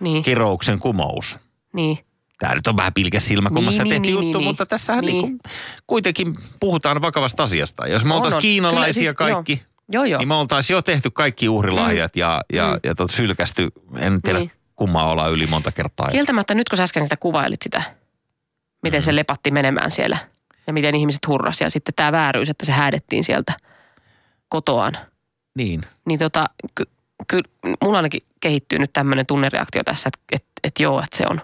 [0.00, 1.38] niin, kirouksen kumous.
[1.72, 1.98] niin.
[2.38, 4.44] Tämä nyt on vähän pilkäs silmäkummassa Niin, tehty niin, juttu, niin, niin.
[4.46, 5.24] mutta tässähän Niin.
[5.24, 5.38] niin.
[5.86, 7.86] kuitenkin puhutaan vakavasta asiasta.
[7.86, 9.62] Jos me oltaisiin kiinalaisia Kyllä, siis, kaikki,
[9.92, 10.18] Joo, joo.
[10.18, 12.80] niin me oltaisiin jo tehty kaikki uhrilahjat ja, ja, Mm.
[12.84, 14.50] ja tot, sylkästy, en tiedä Niin.
[14.76, 16.08] kummaa olla yli monta kertaa.
[16.08, 17.82] Kieltämättä nyt kun sä äsken sitä kuvailit sitä,
[18.82, 19.04] miten Mm.
[19.04, 20.18] se lepatti menemään siellä
[20.66, 23.52] ja miten ihmiset hurrasi ja sitten tämä vääryys, että se häädettiin sieltä
[24.48, 24.96] kotoaan.
[25.54, 25.80] Niin.
[26.06, 26.84] Niin tota, ky,
[27.28, 27.40] ky,
[27.84, 31.40] mulla ainakin kehittyy nyt tämmöinen tunnereaktio tässä, että et, et joo, että se on.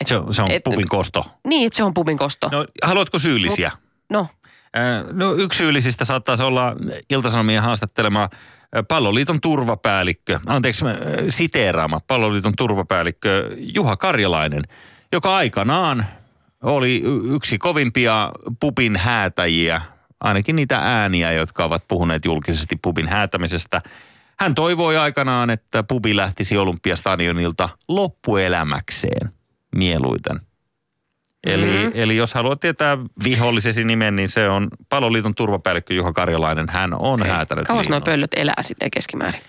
[0.00, 1.24] Et, Se on, se on Et- pubin kosto.
[1.44, 2.48] Niin, että se on pubin kosto.
[2.52, 3.72] No, haluatko syyllisiä?
[4.10, 4.26] no
[5.12, 6.76] No yksi syyllisistä saattaisi olla
[7.10, 8.28] Iltasanomien haastattelema
[8.88, 10.84] Palloliiton turvapäällikkö, anteeksi
[11.28, 14.62] siteeraama Palloliiton turvapäällikkö Juha Karjalainen,
[15.12, 16.06] joka aikanaan
[16.62, 18.30] oli yksi kovimpia
[18.60, 19.80] pubin häätäjiä,
[20.20, 23.82] ainakin niitä ääniä, jotka ovat puhuneet julkisesti pubin häätämisestä.
[24.40, 29.32] Hän toivoi aikanaan, että pubi lähtisi Olympiastadionilta loppuelämäkseen
[29.76, 30.40] mieluiten.
[31.46, 31.90] Eli, mm-hmm.
[31.94, 36.68] eli jos haluat tietää vihollisesi nimen, niin se on Paloliiton turvapäällikkö Juha Karjalainen.
[36.68, 37.28] Hän on okay.
[37.28, 39.40] häätänyt Kauas nuo pöllöt elää sitten keskimäärin?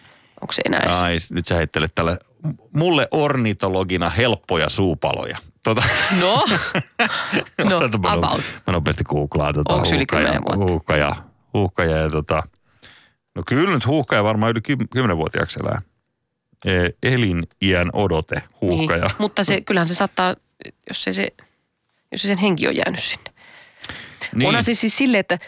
[0.42, 0.98] Onko se enää edes?
[0.98, 2.20] Ai, nyt sä heittelet tälle
[2.74, 5.38] mulle ornitologina helppoja suupaloja.
[5.64, 5.84] Tota,
[6.20, 6.46] No,
[7.70, 8.54] no about.
[8.68, 10.74] Mä nopeasti googlaan tota Onks yli huuhkaja- 10 vuotta?
[10.74, 11.16] Huuhkaja,
[11.54, 12.44] huuhkaja ja tota,
[13.36, 15.82] no kyllä nyt huuhkaja varmaan yli ky- 10-vuotiaaksi elää.
[17.04, 19.06] Eliniän odote huuhkaja.
[19.08, 20.36] Niin, mutta se, kyllähän se saattaa,
[20.88, 21.28] jos ei se,
[22.12, 23.32] jos ei sen henki on jäänyt sinne.
[24.36, 24.48] Niin.
[24.48, 25.40] Onhan se siis silleen, että,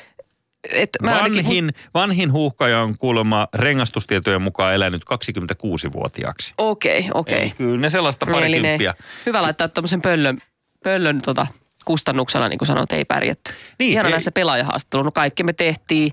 [0.73, 6.53] että mä ainakin vanhin, vanhin huuhkaja on kuulemma rengastustietojen mukaan elänyt 26-vuotiaaksi.
[6.57, 7.41] Okei, okei.
[7.41, 8.93] Eli Kyllä ne sellaista parikymppiä.
[9.25, 10.37] hyvä laittaa tuommoisen pöllön,
[10.83, 11.47] pöllön tota,
[11.85, 13.51] kustannuksella, niin kuin sanoit, ei pärjätty.
[13.79, 15.05] Niin, Ihana ei- näissä pelaajahaastatteluissa.
[15.05, 16.11] No kaikki me tehtiin,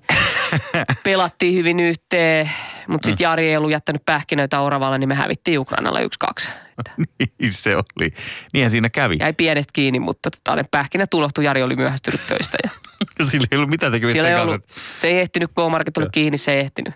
[1.04, 2.50] pelattiin hyvin yhteen,
[2.88, 3.10] mutta Mm.
[3.10, 6.48] sitten Jari ei ollut jättänyt pähkinöitä Oravalla, niin me hävittiin Ukrainalla yksi kaksi.
[7.40, 8.10] Niin se oli.
[8.52, 9.16] Niinhän siinä kävi.
[9.20, 11.44] Jäi pienestä kiinni, mutta tota, ne pähkinät unohtui.
[11.44, 12.58] Jari oli myöhästynyt töistä.
[12.64, 12.70] Ja
[13.30, 14.52] Sillä ei ollut mitään tekemistä siellä sen ei kanssa.
[14.76, 16.94] ollut, se ei ehtinyt, kun Omarket tuli kiinni, se ei ehtinyt.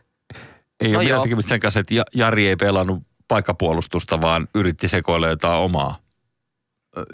[0.81, 4.89] Ei No ole mitään tekemistä sen kanssa, että Ja- Jari ei pelannut paikkapuolustusta, vaan yritti
[4.89, 5.99] sekoilla jotain omaa.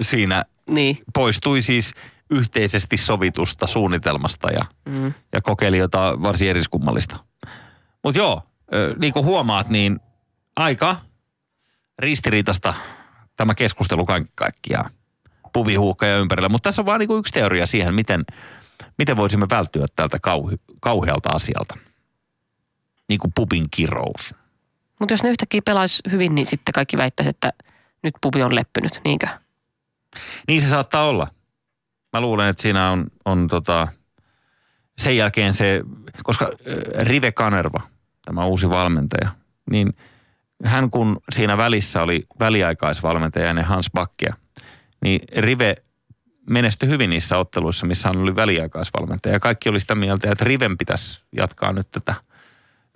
[0.01, 0.99] Siinä Niin.
[1.14, 1.93] poistui siis
[2.31, 5.14] yhteisesti sovitusta suunnitelmasta ja, Mm.
[5.33, 7.16] ja kokeili jotain varsin eriskummallista.
[8.05, 8.43] Mutta joo,
[8.99, 10.01] niin kuin huomaat, niin
[10.57, 10.97] aika
[11.99, 12.74] ristiriitasta
[13.37, 14.91] tämä keskustelu kaiken kaikkiaan
[15.53, 16.49] puvihuuhka ja ympärillä.
[16.49, 18.24] Mutta tässä on vain niin yksi teoria siihen, miten,
[18.99, 21.77] miten voisimme välttyä tältä kauhi, kauhealta asialta.
[23.09, 24.35] Niin kuin pubin kirous.
[25.01, 27.53] Mutta jos ne yhtäkkiä pelaisi hyvin, niin sitten kaikki väittäisi, että
[28.03, 29.27] nyt pubi on leppynyt, niinkö?
[30.49, 31.29] Niin se saattaa olla.
[32.16, 33.88] Mä luulen, että siinä on, on tota,
[34.98, 35.82] sen jälkeen se,
[36.22, 36.50] koska
[37.00, 37.80] Rive Kanerva,
[38.24, 39.30] tämä uusi valmentaja,
[39.70, 39.96] niin
[40.64, 44.34] hän kun siinä välissä oli väliaikaisvalmentaja ennen Hans Backia,
[45.02, 45.76] niin Rive
[46.50, 49.34] menestyi hyvin niissä otteluissa, missä hän oli väliaikaisvalmentaja.
[49.34, 52.14] Ja kaikki oli sitä mieltä, että Riven pitäisi jatkaa nyt tätä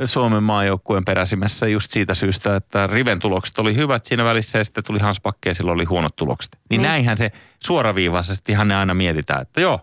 [0.04, 4.84] Suomen maajoukkueen peräsimessä just siitä syystä, että Riven tulokset oli hyvät siinä välissä ja sitten
[4.84, 6.50] tuli Hans Bakke ja silloin oli huonot tulokset.
[6.70, 6.88] Niin, Niin.
[6.88, 7.32] näinhän se
[7.64, 9.80] suoraviivaisestihan ne aina mietitään, että joo,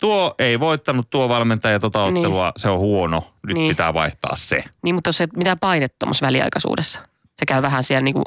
[0.00, 2.16] tuo ei voittanut tuo valmentaja tota Niin.
[2.16, 2.52] ottelua, niin.
[2.56, 3.68] se on huono, nyt Niin.
[3.68, 4.64] pitää vaihtaa se.
[4.82, 7.00] Niin, mutta se mitään painetta tuommoisessa väliaikaisuudessa.
[7.36, 8.22] Se käy vähän siellä niinku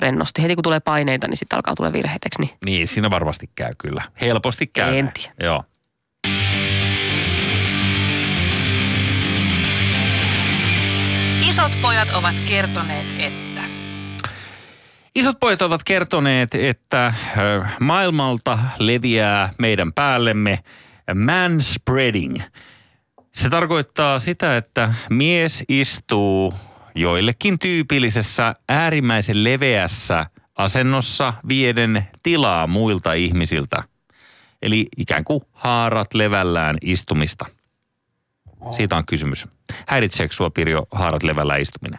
[0.00, 0.42] rennosti.
[0.42, 2.58] Heti kun tulee paineita, niin sitten alkaa tulla virheitä, eikö niin?
[2.64, 4.02] Niin, siinä varmasti käy kyllä.
[4.20, 4.96] Helposti käy.
[4.96, 5.34] En tiedä.
[5.42, 5.64] Joo.
[11.58, 13.62] Isot pojat ovat kertoneet, että
[15.14, 17.14] Isot pojat ovat kertoneet, että
[17.80, 20.58] maailmalta leviää meidän päällemme
[21.14, 22.36] manspreading.
[23.32, 26.54] Se tarkoittaa sitä, että mies istuu
[26.94, 33.82] joillekin tyypillisessä äärimmäisen leveässä asennossa vieden tilaa muilta ihmisiltä.
[34.62, 37.57] Eli ikään kuin haarat levällään istumista.
[38.70, 39.46] Siitä on kysymys.
[39.86, 41.98] Häiritseekö sua Pirjo haarat levällään istuminen?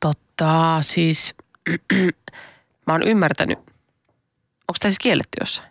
[0.00, 1.34] Totta, siis
[2.86, 3.58] mä oon ymmärtänyt.
[3.58, 5.70] Onko tämä siis kielletty jossain?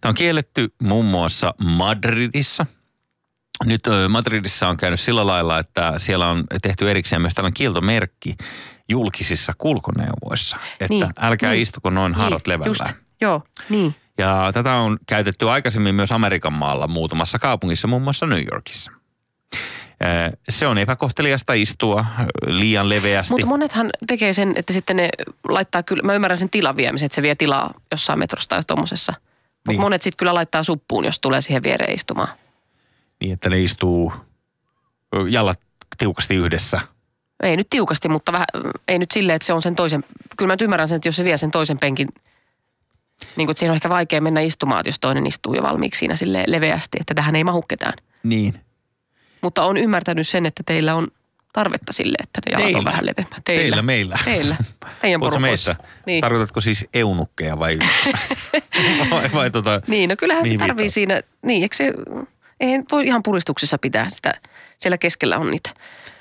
[0.00, 2.66] Tämä on kielletty muun muassa Madridissa.
[3.64, 8.36] Nyt Madridissa on käynyt sillä lailla, että siellä on tehty erikseen myös tällainen kieltomerkki
[8.88, 10.56] julkisissa kulkuneuvoissa.
[10.72, 11.62] Että Niin, älkää niin.
[11.62, 12.94] istuko noin haarat niin, levällään.
[12.94, 13.94] Just, joo, niin.
[14.18, 18.92] Ja tätä on käytetty aikaisemmin myös Amerikan maalla muutamassa kaupungissa, muun muassa New Yorkissa.
[20.48, 22.04] Se on epäkohteliasta istua
[22.46, 23.32] liian leveästi.
[23.32, 25.08] Mutta monethan tekee sen, että sitten ne
[25.48, 29.12] laittaa kyllä, mä ymmärrän sen tilan viemisen, että se vie tilaa jossain metrossa tai tuommoisessa.
[29.12, 29.80] Mutta Niin.
[29.80, 32.28] monet sitten kyllä laittaa suppuun, jos tulee siihen viereen istumaan.
[33.20, 34.12] Niin, että ne istuu
[35.28, 35.60] jalat
[35.98, 36.80] tiukasti yhdessä.
[37.42, 38.46] Ei nyt tiukasti, mutta vähän,
[38.88, 40.04] ei nyt silleen, että se on sen toisen,
[40.36, 42.08] kyllä mä nyt ymmärrän sen, että jos se vie sen toisen penkin,
[43.36, 46.16] niin kuin, että siinä on ehkä vaikea mennä istumaan, jos toinen istuu jo valmiiksi siinä
[46.16, 47.92] sille leveästi, että tähän ei mahu ketään.
[48.22, 48.54] Niin.
[49.42, 51.08] Mutta on ymmärtänyt sen, että teillä on
[51.52, 52.90] tarvetta sille, että ne jalat on Teillä?
[52.90, 53.40] vähän leveämmät.
[53.44, 54.18] Teillä, meillä.
[54.24, 54.56] Teillä.
[55.00, 55.76] Teidän porukoissa.
[56.06, 56.20] Niin.
[56.20, 57.78] Tarkoitatko siis eunukkeja vai,
[59.10, 60.92] vai, vai tota, Niin, no kyllähän se tarvii viittaat?
[60.94, 61.92] siinä, niin eikö se,
[62.60, 64.34] ei voi ihan puristuksessa pitää sitä,
[64.78, 65.70] siellä keskellä on niitä,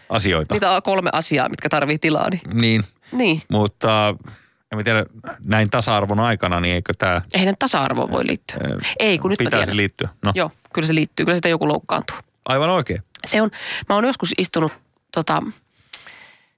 [0.10, 0.56] asioita?
[0.56, 3.42] niitä kolme asiaa, mitkä tarvii tilaa, niin, Niin, niin.
[3.50, 4.16] mutta
[4.72, 5.06] en tiedä,
[5.40, 8.58] näin tasa-arvon aikana, niin eikö tämä Eihän tasa-arvoon voi liittyä.
[9.00, 9.78] Ei, kun nyt pitäisi tiedän.
[9.78, 10.10] liittyä?
[10.26, 12.18] No, Joo, kyllä se liittyy, kyllä sitä joku loukkaantuu.
[12.48, 13.04] Aivan oikein.
[13.28, 13.52] Se on,
[13.90, 14.72] mä oon joskus istunut
[15.12, 15.44] tota,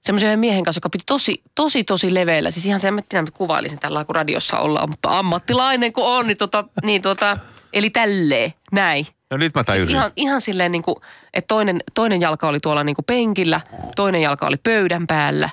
[0.00, 2.50] semmoisen miehen kanssa, joka piti tosi, tosi, tosi leveillä.
[2.50, 6.36] Siis ihan se, en tiedä, kuvailisin tällä kun radiossa ollaan, mutta ammattilainen kun on, niin,
[6.38, 7.38] tota, niin tota,
[7.72, 9.06] eli tälleen, näin.
[9.30, 9.96] No nyt mä Siis tajusin.
[9.96, 10.96] ihan, ihan silleen niin kuin,
[11.34, 13.60] että toinen, toinen jalka oli tuolla niin kuin penkillä,
[13.96, 15.48] toinen jalka oli pöydän päällä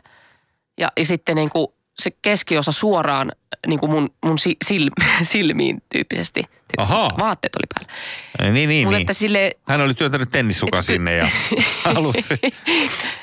[0.78, 1.68] ja, ja sitten niin kuin
[2.02, 3.32] se keskiosa suoraan
[3.68, 4.86] niin kuin mun, mun si, sil,
[5.24, 6.43] silmiin tyyppisesti.
[6.78, 7.10] Ahaa.
[7.20, 8.54] Vaatteet oli päällä.
[8.54, 9.02] Niin, niin, Mutta niin.
[9.02, 11.28] että sille, Hän oli työntänyt tennissukan Et- sinne ja
[11.84, 12.39] halusi,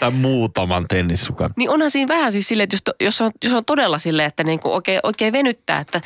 [0.00, 1.50] tai muutaman tennissukan.
[1.56, 4.26] niin onhan siinä vähän siis silleen, että jos, to- jos, on, jos on todella silleen,
[4.28, 6.00] että niin kuin oikein, oikein venyttää, että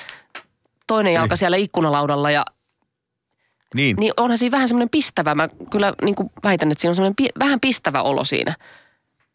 [0.86, 2.44] toinen jalka siellä ikkunalaudalla ja
[3.74, 5.34] Niin, niin onhan siinä vähän semmoinen pistävä.
[5.34, 8.54] Mä kyllä niin kuin väitän, että siinä on semmoinen pi, vähän pistävä olo siinä.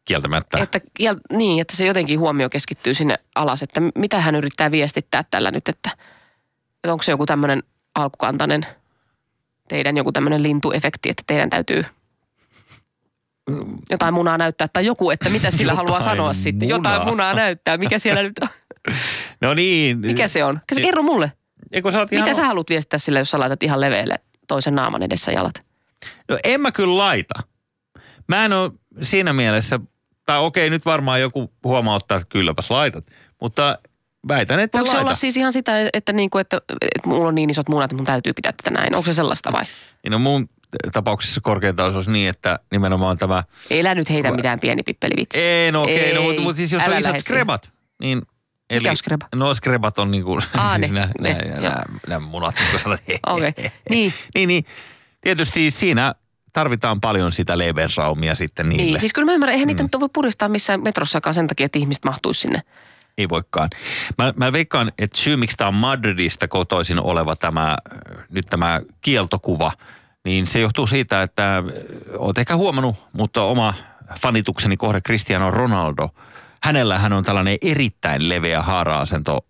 [0.05, 0.57] Kieltämättä.
[0.57, 5.23] Että, ja, niin, että se jotenkin huomio keskittyy sinne alas, että mitä hän yrittää viestittää
[5.31, 5.89] tällä nyt, että,
[6.75, 7.63] että onko se joku tämmöinen
[7.95, 8.65] alkukantainen
[9.67, 11.85] teidän joku tämmöinen lintuefekti, että teidän täytyy
[13.89, 16.69] jotain munaa näyttää tai joku, että mitä sillä haluaa sanoa sitten.
[16.69, 17.11] Jotain munaa.
[17.11, 18.47] munaa näyttää, mikä siellä nyt on.
[19.41, 19.99] No niin.
[19.99, 20.61] Mikä se on?
[20.73, 21.31] Se kerro mulle.
[21.71, 22.23] Eikö sä oot ihan...
[22.23, 24.15] Mitä sä haluat viestittää sille, jos sä laitat ihan leveälle
[24.47, 25.63] toisen naaman edessä jalat?
[26.29, 27.33] No en mä kyllä laita.
[28.27, 29.79] Mä en ole siinä mielessä,
[30.25, 33.05] tai okei nyt varmaan joku huomauttaa, että kylläpäs laitat.
[33.41, 33.79] Mutta
[34.27, 37.49] väitän, että Voiko se olla siis ihan sitä, että, niinku, että, että mulla on niin
[37.49, 38.95] isot munat, että mun täytyy pitää tätä näin?
[38.95, 39.63] Onko se sellaista vai?
[40.03, 40.49] Niin no mun
[40.91, 43.43] tapauksessa korkeintaan olisi niin, että nimenomaan tämä...
[43.79, 45.41] Älä nyt heitä mitään pieni pippelivitsi.
[45.41, 47.69] Ei, no okei, okay, no, mutta, mutta siis jos on isot skrebat,
[48.01, 48.21] niin...
[48.73, 49.27] Mikä on skreba?
[49.35, 50.41] No skrebat on niin kuin...
[50.57, 52.99] Aa, ne, nämä, ne, nämä, nämä, munat, kun sanot.
[53.27, 53.53] Okei,
[53.89, 54.13] niin.
[54.35, 54.65] niin, niin.
[55.21, 56.15] Tietysti siinä
[56.53, 58.83] tarvitaan paljon sitä Lebensraumia sitten niille.
[58.83, 61.79] Niin, siis kyllä mä ymmärrän, eihän niitä nyt voi puristaa missään metrossakaan sen takia, että
[61.79, 62.61] ihmiset mahtuisi sinne.
[63.17, 63.69] Ei voikaan.
[64.17, 67.77] Mä, mä veikkaan, että syy miksi tämä on Madridista kotoisin oleva tämä,
[68.29, 69.71] nyt tämä kieltokuva,
[70.25, 71.63] niin se johtuu siitä, että
[72.17, 73.73] oot ehkä huomannut, mutta oma
[74.19, 76.09] fanitukseni kohde Cristiano Ronaldo,
[76.63, 79.45] hänellä hän on tällainen erittäin leveä haara-asento,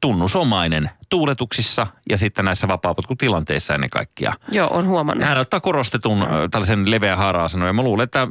[0.00, 4.32] tunnusomainen tuuletuksissa ja sitten näissä vapaapotkutilanteissa ennen kaikkea.
[4.50, 5.28] Joo, on huomannut.
[5.28, 8.28] Hän ottaa korostetun äh, tällaisen leveä haara ja mä luulen, että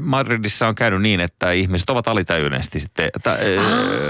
[0.00, 3.38] Madridissa on käynyt niin, että ihmiset ovat alitajuisesti sitten että, äh,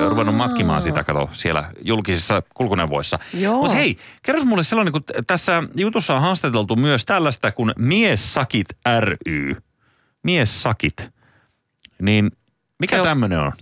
[0.08, 3.18] ruvennut matkimaan sitä, kato, siellä julkisissa kulkuneuvoissa.
[3.52, 8.66] Mutta hei, kerros mulle sellainen, kun tässä jutussa on haastateltu myös tällaista kuin Miessakit
[9.00, 9.56] ry.
[10.22, 11.08] Miessakit.
[12.02, 12.30] Niin
[12.78, 13.52] mikä tämmöinen on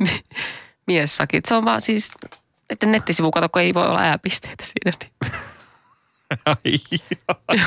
[0.86, 1.44] miessakit.
[1.46, 2.12] Se on vaan siis,
[2.70, 4.98] että nettisivu, kato, kun ei voi olla ääpisteitä siinä.
[5.00, 5.12] Niin.
[6.46, 6.56] Ai,
[7.48, 7.58] ai,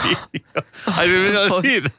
[0.88, 1.89] ai, se on siitä.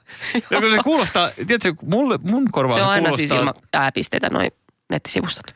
[0.51, 4.31] Ja kun se kuulostaa, tiedätkö, mulle, mun korvaan Se on aina kuulostaa, siis ilman ääpisteitä
[4.31, 4.51] noin
[4.91, 5.55] nettisivustot.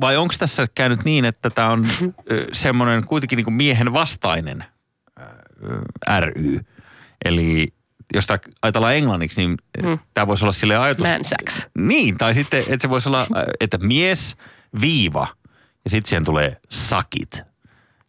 [0.00, 1.88] Vai onko tässä käynyt niin, että tämä on
[2.52, 4.64] semmoinen kuitenkin niin kuin miehen vastainen
[6.20, 6.60] ry?
[7.24, 7.74] Eli
[8.14, 9.98] jos tämä ajatellaan englanniksi, niin Mm.
[10.14, 11.06] tämä voisi olla sille ajatus...
[11.06, 11.66] Man sex.
[11.78, 13.26] Niin, tai sitten, että se voisi olla,
[13.60, 14.36] että mies,
[14.80, 15.26] viiva,
[15.84, 17.42] ja sitten siihen tulee sakit.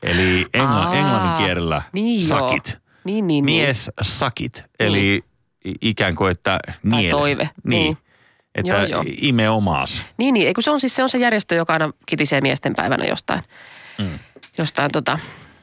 [0.03, 2.39] Eli engla, Aa, englannin kielellä niin joo.
[2.39, 2.77] sakit.
[3.03, 5.23] Niin, niin, Mies sakit, eli
[5.67, 7.11] i- ikään kuin, että nieles.
[7.11, 7.83] toive, Niin.
[7.83, 7.97] niin.
[8.55, 9.03] Että Joo, joo.
[9.21, 9.97] ime omaas.
[9.97, 10.05] niin.
[10.17, 10.47] Niin, niin.
[10.47, 13.41] Eikö se on siis se on se järjestö, joka aina kitisee miesten päivänä jostain.
[13.97, 14.19] Mm.
[14.57, 15.19] Jostain tota,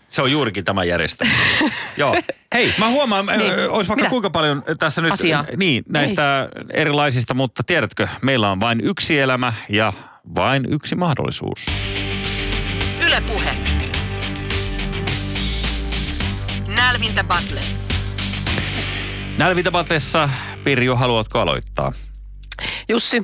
[0.09, 1.27] Se on juurikin tämä järjestö.
[1.97, 2.17] Joo.
[2.55, 3.39] Hei, mä huomaan, niin.
[3.39, 3.53] Niin.
[3.71, 4.11] olisi vaikka Mitä?
[4.11, 5.45] kuinka paljon tässä nyt Asiaa.
[5.57, 9.93] niin, näistä erilaisista, mutta tiedätkö, meillä on vain yksi elämä ja
[10.37, 11.67] vain yksi mahdollisuus.
[13.11, 13.57] Yle Puhe.
[16.77, 17.61] Nälvintä Battle.
[19.39, 20.29] Nälvitäpatlessa,
[20.65, 21.93] Pirjo, haluatko aloittaa?
[22.89, 23.23] Jussi,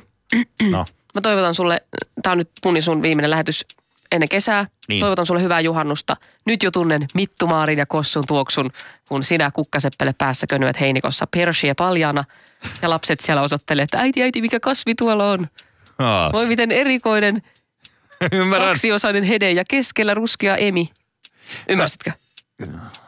[0.70, 0.84] No,
[1.14, 1.80] mä toivotan sulle,
[2.22, 3.64] tää on nyt mun sun viimeinen lähetys
[4.12, 4.66] ennen kesää.
[4.88, 5.00] Niin.
[5.00, 6.16] Toivotan sulle hyvää juhannusta.
[6.44, 8.70] Nyt jo tunnen mittumaarin ja kossun tuoksun,
[9.08, 12.24] kun sinä kukkaseppele päässä könyät heinikossa persiä paljana.
[12.82, 15.46] Ja lapset siellä osoittelee, että äiti, äiti, mikä kasvi tuolla on.
[16.32, 17.42] Voi miten erikoinen,
[18.32, 18.68] ymmärrän.
[18.68, 20.90] kaksiosainen hede ja keskellä ruskea emi.
[21.68, 22.10] Ymmärsitkö?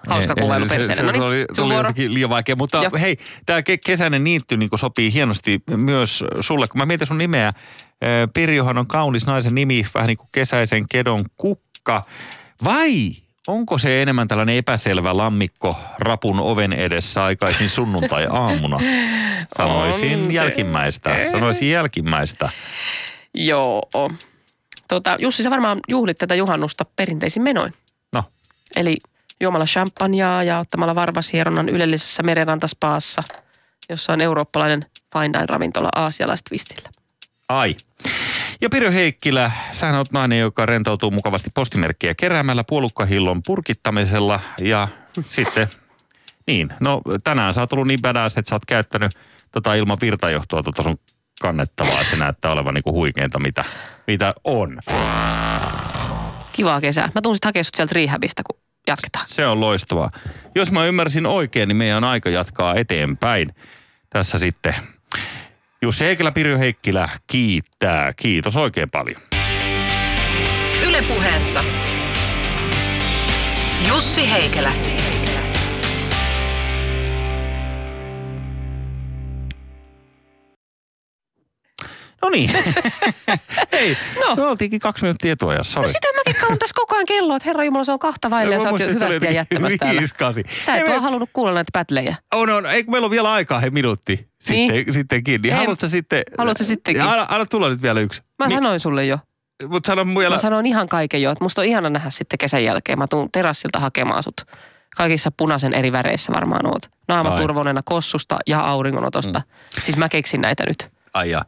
[0.09, 0.95] Hauska Ei, kuvailu perseelle.
[0.95, 1.77] se, No se niin, oli, vuoro.
[1.77, 2.91] jotenkin liian vaikea, mutta Joo.
[3.01, 6.67] hei, tämä ke- kesäinen niitty niin sopii hienosti myös sulle.
[6.67, 7.53] Kun mä mietin sun nimeä, äh,
[8.35, 12.03] Pirjohan on kaunis naisen nimi, vähän niin kuin kesäisen kedon kukka.
[12.65, 13.13] Vai
[13.47, 18.79] onko se enemmän tällainen epäselvä lammikko rapun oven edessä aikaisin sunnuntai-aamuna?
[19.57, 21.17] Sanoisin jälkimmäistä.
[21.31, 22.49] Sanoisin jälkimmäistä.
[23.35, 23.83] Joo.
[24.89, 27.75] Tota, Jussi, sä varmaan juhlit tätä juhannusta perinteisin menoin.
[28.13, 28.25] No,
[28.77, 28.97] Eli
[29.41, 33.23] juomalla champagnea ja ottamalla varvashieronnan ylellisessä merenrantaspaassa,
[33.89, 36.89] jossa on eurooppalainen fine dine ravintola aasialaistvistillä.
[37.49, 37.77] Ai.
[38.61, 44.89] Ja Pirjo Heikkilä, sähän oot nainen, joka rentoutuu mukavasti postimerkkiä keräämällä puolukkahillon purkittamisella ja
[45.27, 45.69] sitten
[46.47, 49.13] Niin, no tänään sä oot ollut niin badass, että sä oot käyttänyt
[49.53, 50.99] tota ilman virtajohtoa tota sun
[51.41, 52.05] kannettavaa.
[52.05, 53.65] Se näyttää olevan niinku huikeinta, mitä,
[54.07, 54.79] mitä on.
[56.53, 57.11] Kivaa kesää.
[57.15, 59.25] Mä tunsin hakea sut sieltä rehabista, kun jatketaan.
[59.29, 60.11] Se on loistavaa.
[60.55, 63.55] Jos mä ymmärsin oikein, niin meidän on aika jatkaa eteenpäin.
[64.11, 64.75] Tässä sitten
[65.83, 68.13] Jussi Heikkilä, Pirjo Heikkilä kiittää.
[68.17, 69.21] Kiitos oikein paljon.
[70.87, 71.65] Yle puheessa.
[73.89, 74.73] Jussi Heikelä.
[82.23, 82.51] No niin.
[83.73, 83.97] Hei,
[84.29, 84.37] No.
[84.37, 85.81] me oltiinkin kaksi minuuttia etuajassa.
[85.81, 88.55] No sitä mäkin kaun tässä koko ajan kelloa, että herra Jumala, se on kahta vaille
[88.55, 90.03] ja sä oot hyvästi ja jättämässä täällä.
[90.65, 92.17] Sä et vaan halunnut kuulla näitä pätlejä.
[92.35, 92.67] On, on.
[92.67, 94.95] Eikö meillä ole vielä aikaa, hei minuutti sitten, Niin.
[94.95, 95.43] sittenkin.
[95.43, 96.23] Niin haluatko sitten...
[96.39, 97.03] Haluatko sittenkin?
[97.03, 98.23] Anna, anna tulla nyt vielä yksi.
[98.39, 99.19] Mä sanoin sulle jo.
[99.69, 100.35] Mutta sano vielä...
[100.35, 102.99] Mä sanoin ihan kaiken jo, että musta on ihana nähdä sitten kesän jälkeen.
[102.99, 104.41] Mä tuun terassilta hakemaan sut.
[104.97, 106.83] Kaikissa punaisen eri väreissä varmaan oot.
[107.09, 109.39] Naama turvonena kossusta ja auringonotosta.
[109.39, 109.83] Mm.
[109.83, 110.91] Siis mä keksin näitä nyt.
[111.19, 111.43] Ai ja.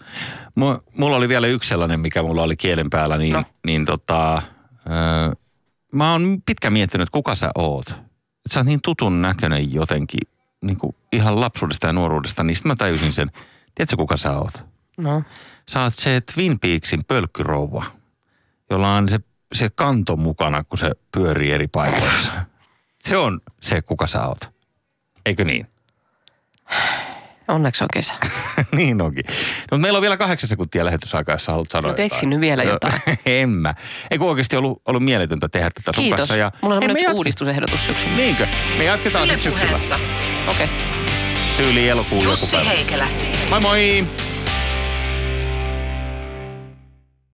[0.60, 3.44] Mu- Mulla oli vielä yksi sellainen, mikä mulla oli kielen päällä, niin, no.
[3.66, 4.42] Niin tota,
[4.86, 5.32] öö,
[5.92, 7.86] mä oon pitkään miettinyt, että kuka sä oot.
[8.50, 10.20] Sä oot niin tutun näköinen jotenkin,
[10.62, 13.30] niin kuin ihan lapsuudesta ja nuoruudesta, niin sitten mä tajusin sen,
[13.74, 14.64] tiedätkö kuka sä oot?
[14.98, 15.22] No.
[15.70, 17.84] Sä oot se Twin Peaksin pölkkyrouva,
[18.70, 19.20] jolla on se,
[19.54, 22.30] se kanto mukana, kun se pyörii eri paikoissa.
[23.00, 24.50] Se on se, kuka sä oot.
[25.26, 25.66] Eikö niin?
[27.50, 28.14] Onneksi on kesä.
[28.76, 29.24] niin onkin.
[29.26, 29.32] No,
[29.62, 32.72] mutta meillä on vielä kahdeksan sekuntia lähetysaikaa, jos haluat sanoa No keksin nyt vielä Joo,
[32.72, 33.02] jotain.
[33.26, 33.74] en mä.
[34.10, 36.18] Eikö oikeasti ollut, ollut mieletöntä tehdä tätä sun Kiitos.
[36.18, 36.36] kanssa?
[36.36, 36.52] Ja...
[36.62, 38.16] Mulla on yksi jatka- uudistusehdotus syksyllä.
[38.16, 38.46] Niinkö?
[38.78, 39.78] Me jatketaan sitten syksyllä.
[40.48, 40.64] Okei.
[40.64, 40.68] Okay.
[41.56, 42.70] Tyyli elokuun joku Jussi päivä.
[42.70, 43.08] Heikelä.
[43.50, 44.29] Moi moi!